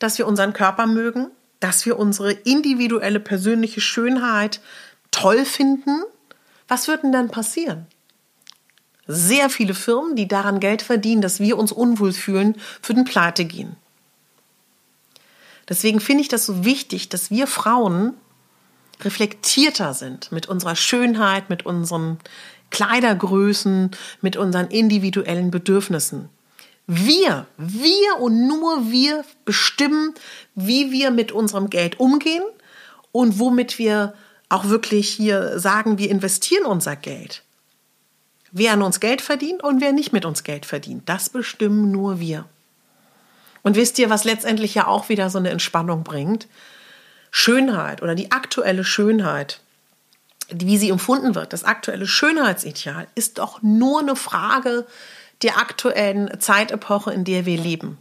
dass 0.00 0.18
wir 0.18 0.26
unseren 0.26 0.54
Körper 0.54 0.88
mögen, 0.88 1.28
dass 1.60 1.86
wir 1.86 2.00
unsere 2.00 2.32
individuelle 2.32 3.20
persönliche 3.20 3.80
Schönheit 3.80 4.60
toll 5.12 5.44
finden. 5.44 6.02
Was 6.66 6.88
würde 6.88 7.02
denn 7.02 7.12
dann 7.12 7.30
passieren? 7.30 7.86
Sehr 9.10 9.48
viele 9.48 9.74
Firmen, 9.74 10.16
die 10.16 10.28
daran 10.28 10.60
Geld 10.60 10.82
verdienen, 10.82 11.22
dass 11.22 11.40
wir 11.40 11.58
uns 11.58 11.72
unwohl 11.72 12.12
fühlen, 12.12 12.56
würden 12.82 13.04
pleite 13.04 13.46
gehen. 13.46 13.76
Deswegen 15.68 16.00
finde 16.00 16.22
ich 16.22 16.28
das 16.28 16.46
so 16.46 16.64
wichtig, 16.64 17.08
dass 17.08 17.30
wir 17.30 17.46
Frauen 17.46 18.14
reflektierter 19.00 19.94
sind 19.94 20.30
mit 20.30 20.46
unserer 20.46 20.76
Schönheit, 20.76 21.50
mit 21.50 21.64
unseren 21.64 22.18
Kleidergrößen, 22.70 23.90
mit 24.20 24.36
unseren 24.36 24.68
individuellen 24.68 25.50
Bedürfnissen. 25.50 26.28
Wir, 26.86 27.46
wir 27.56 28.18
und 28.18 28.46
nur 28.46 28.90
wir 28.90 29.24
bestimmen, 29.44 30.14
wie 30.54 30.90
wir 30.90 31.10
mit 31.10 31.32
unserem 31.32 31.70
Geld 31.70 32.00
umgehen 32.00 32.42
und 33.12 33.38
womit 33.38 33.78
wir 33.78 34.14
auch 34.48 34.64
wirklich 34.68 35.08
hier 35.08 35.58
sagen, 35.58 35.98
wir 35.98 36.10
investieren 36.10 36.64
unser 36.64 36.96
Geld. 36.96 37.42
Wer 38.52 38.72
an 38.72 38.82
uns 38.82 39.00
Geld 39.00 39.20
verdient 39.20 39.62
und 39.62 39.80
wer 39.80 39.92
nicht 39.92 40.12
mit 40.12 40.24
uns 40.24 40.42
Geld 40.42 40.66
verdient, 40.66 41.08
das 41.08 41.28
bestimmen 41.28 41.90
nur 41.90 42.20
wir. 42.20 42.46
Und 43.62 43.76
wisst 43.76 43.98
ihr, 43.98 44.08
was 44.08 44.24
letztendlich 44.24 44.74
ja 44.74 44.86
auch 44.86 45.08
wieder 45.08 45.30
so 45.30 45.38
eine 45.38 45.50
Entspannung 45.50 46.04
bringt? 46.04 46.46
Schönheit 47.30 48.02
oder 48.02 48.14
die 48.14 48.32
aktuelle 48.32 48.84
Schönheit, 48.84 49.60
wie 50.48 50.78
sie 50.78 50.88
empfunden 50.88 51.34
wird, 51.34 51.52
das 51.52 51.64
aktuelle 51.64 52.06
Schönheitsideal, 52.06 53.06
ist 53.14 53.38
doch 53.38 53.62
nur 53.62 54.00
eine 54.00 54.16
Frage 54.16 54.86
der 55.42 55.58
aktuellen 55.58 56.40
Zeitepoche, 56.40 57.12
in 57.12 57.24
der 57.24 57.44
wir 57.44 57.58
leben. 57.58 57.98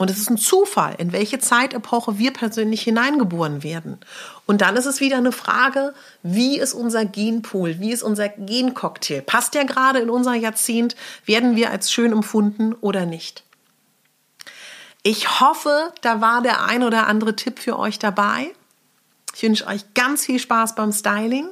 Und 0.00 0.08
es 0.08 0.16
ist 0.16 0.30
ein 0.30 0.38
Zufall, 0.38 0.94
in 0.96 1.12
welche 1.12 1.40
Zeitepoche 1.40 2.16
wir 2.18 2.32
persönlich 2.32 2.80
hineingeboren 2.80 3.62
werden. 3.62 3.98
Und 4.46 4.62
dann 4.62 4.76
ist 4.76 4.86
es 4.86 5.00
wieder 5.00 5.18
eine 5.18 5.30
Frage, 5.30 5.92
wie 6.22 6.58
ist 6.58 6.72
unser 6.72 7.04
Genpool, 7.04 7.80
wie 7.80 7.92
ist 7.92 8.02
unser 8.02 8.30
Gencocktail? 8.30 9.20
Passt 9.20 9.52
der 9.52 9.66
gerade 9.66 9.98
in 9.98 10.08
unser 10.08 10.32
Jahrzehnt? 10.32 10.96
Werden 11.26 11.54
wir 11.54 11.70
als 11.70 11.92
schön 11.92 12.12
empfunden 12.12 12.72
oder 12.80 13.04
nicht? 13.04 13.44
Ich 15.02 15.38
hoffe, 15.38 15.92
da 16.00 16.22
war 16.22 16.40
der 16.40 16.64
ein 16.64 16.82
oder 16.82 17.06
andere 17.06 17.36
Tipp 17.36 17.58
für 17.58 17.78
euch 17.78 17.98
dabei. 17.98 18.54
Ich 19.34 19.42
wünsche 19.42 19.66
euch 19.66 19.92
ganz 19.92 20.24
viel 20.24 20.38
Spaß 20.38 20.76
beim 20.76 20.92
Styling. 20.92 21.46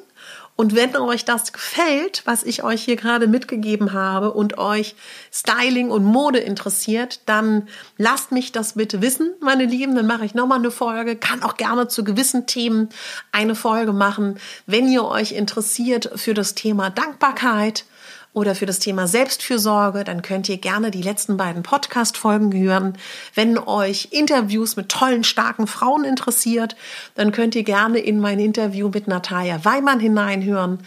Und 0.60 0.74
wenn 0.74 0.96
euch 0.96 1.24
das 1.24 1.52
gefällt, 1.52 2.22
was 2.24 2.42
ich 2.42 2.64
euch 2.64 2.82
hier 2.82 2.96
gerade 2.96 3.28
mitgegeben 3.28 3.92
habe 3.92 4.32
und 4.32 4.58
euch 4.58 4.96
Styling 5.32 5.88
und 5.88 6.02
Mode 6.02 6.40
interessiert, 6.40 7.20
dann 7.26 7.68
lasst 7.96 8.32
mich 8.32 8.50
das 8.50 8.72
bitte 8.72 9.00
wissen, 9.00 9.30
meine 9.38 9.66
Lieben. 9.66 9.94
Dann 9.94 10.08
mache 10.08 10.24
ich 10.24 10.34
nochmal 10.34 10.58
eine 10.58 10.72
Folge, 10.72 11.14
kann 11.14 11.44
auch 11.44 11.56
gerne 11.56 11.86
zu 11.86 12.02
gewissen 12.02 12.48
Themen 12.48 12.88
eine 13.30 13.54
Folge 13.54 13.92
machen. 13.92 14.40
Wenn 14.66 14.88
ihr 14.88 15.04
euch 15.04 15.30
interessiert 15.30 16.10
für 16.16 16.34
das 16.34 16.56
Thema 16.56 16.90
Dankbarkeit, 16.90 17.84
oder 18.32 18.54
für 18.54 18.66
das 18.66 18.78
Thema 18.78 19.06
Selbstfürsorge, 19.06 20.04
dann 20.04 20.22
könnt 20.22 20.48
ihr 20.48 20.58
gerne 20.58 20.90
die 20.90 21.02
letzten 21.02 21.36
beiden 21.36 21.62
Podcast-Folgen 21.62 22.52
hören. 22.52 22.96
Wenn 23.34 23.58
euch 23.58 24.08
Interviews 24.10 24.76
mit 24.76 24.88
tollen, 24.88 25.24
starken 25.24 25.66
Frauen 25.66 26.04
interessiert, 26.04 26.76
dann 27.14 27.32
könnt 27.32 27.54
ihr 27.54 27.64
gerne 27.64 27.98
in 27.98 28.20
mein 28.20 28.38
Interview 28.38 28.90
mit 28.92 29.08
Natalia 29.08 29.64
Weimann 29.64 30.00
hineinhören 30.00 30.80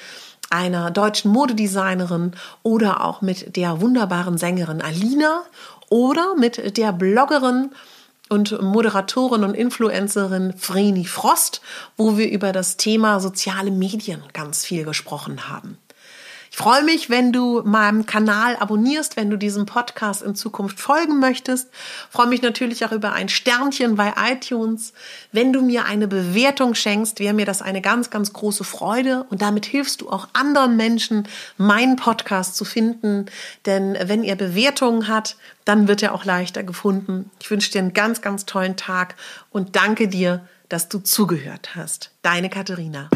einer 0.50 0.92
deutschen 0.92 1.32
Modedesignerin 1.32 2.34
oder 2.62 3.04
auch 3.06 3.22
mit 3.22 3.56
der 3.56 3.82
wunderbaren 3.82 4.38
Sängerin 4.38 4.82
Alina 4.82 5.44
oder 5.90 6.36
mit 6.36 6.78
der 6.78 6.92
Bloggerin 6.92 7.72
und 8.30 8.62
Moderatorin 8.62 9.44
und 9.44 9.56
Influencerin 9.56 10.54
Vreni 10.58 11.06
Frost, 11.06 11.62
wo 11.98 12.18
wir 12.18 12.30
über 12.30 12.52
das 12.52 12.78
Thema 12.78 13.20
soziale 13.20 13.72
Medien 13.72 14.24
ganz 14.34 14.66
viel 14.66 14.84
gesprochen 14.84 15.50
haben. 15.50 15.78
Ich 16.54 16.58
freue 16.58 16.84
mich, 16.84 17.10
wenn 17.10 17.32
du 17.32 17.62
meinem 17.64 18.06
Kanal 18.06 18.58
abonnierst, 18.58 19.16
wenn 19.16 19.30
du 19.30 19.38
diesem 19.38 19.66
Podcast 19.66 20.22
in 20.22 20.36
Zukunft 20.36 20.82
folgen 20.82 21.18
möchtest. 21.18 21.70
Ich 21.72 22.12
freue 22.12 22.28
mich 22.28 22.42
natürlich 22.42 22.86
auch 22.86 22.92
über 22.92 23.14
ein 23.14 23.30
Sternchen 23.30 23.96
bei 23.96 24.14
iTunes. 24.30 24.92
Wenn 25.32 25.54
du 25.54 25.62
mir 25.62 25.86
eine 25.86 26.10
Bewertung 26.10 26.76
schenkst, 26.76 27.22
wäre 27.22 27.34
mir 27.34 27.46
das 27.46 27.62
eine 27.62 27.82
ganz, 27.82 28.10
ganz 28.10 28.34
große 28.34 28.66
Freude 28.66 29.26
und 29.30 29.42
damit 29.42 29.66
hilfst 29.66 30.02
du 30.02 30.10
auch 30.10 30.28
anderen 30.34 30.76
Menschen, 30.76 31.26
meinen 31.56 31.96
Podcast 31.96 32.58
zu 32.58 32.66
finden. 32.66 33.28
Denn 33.66 33.98
wenn 34.04 34.26
ihr 34.26 34.36
Bewertungen 34.36 35.08
hat, 35.08 35.38
dann 35.64 35.88
wird 35.88 36.04
er 36.04 36.14
auch 36.14 36.26
leichter 36.26 36.64
gefunden. 36.64 37.32
Ich 37.42 37.50
wünsche 37.50 37.72
dir 37.72 37.80
einen 37.80 37.94
ganz, 37.94 38.22
ganz 38.22 38.46
tollen 38.46 38.76
Tag 38.76 39.16
und 39.52 39.78
danke 39.78 40.10
dir, 40.10 40.46
dass 40.68 40.90
du 40.90 41.00
zugehört 41.00 41.76
hast. 41.76 42.12
Deine 42.24 42.50
Katharina. 42.50 43.10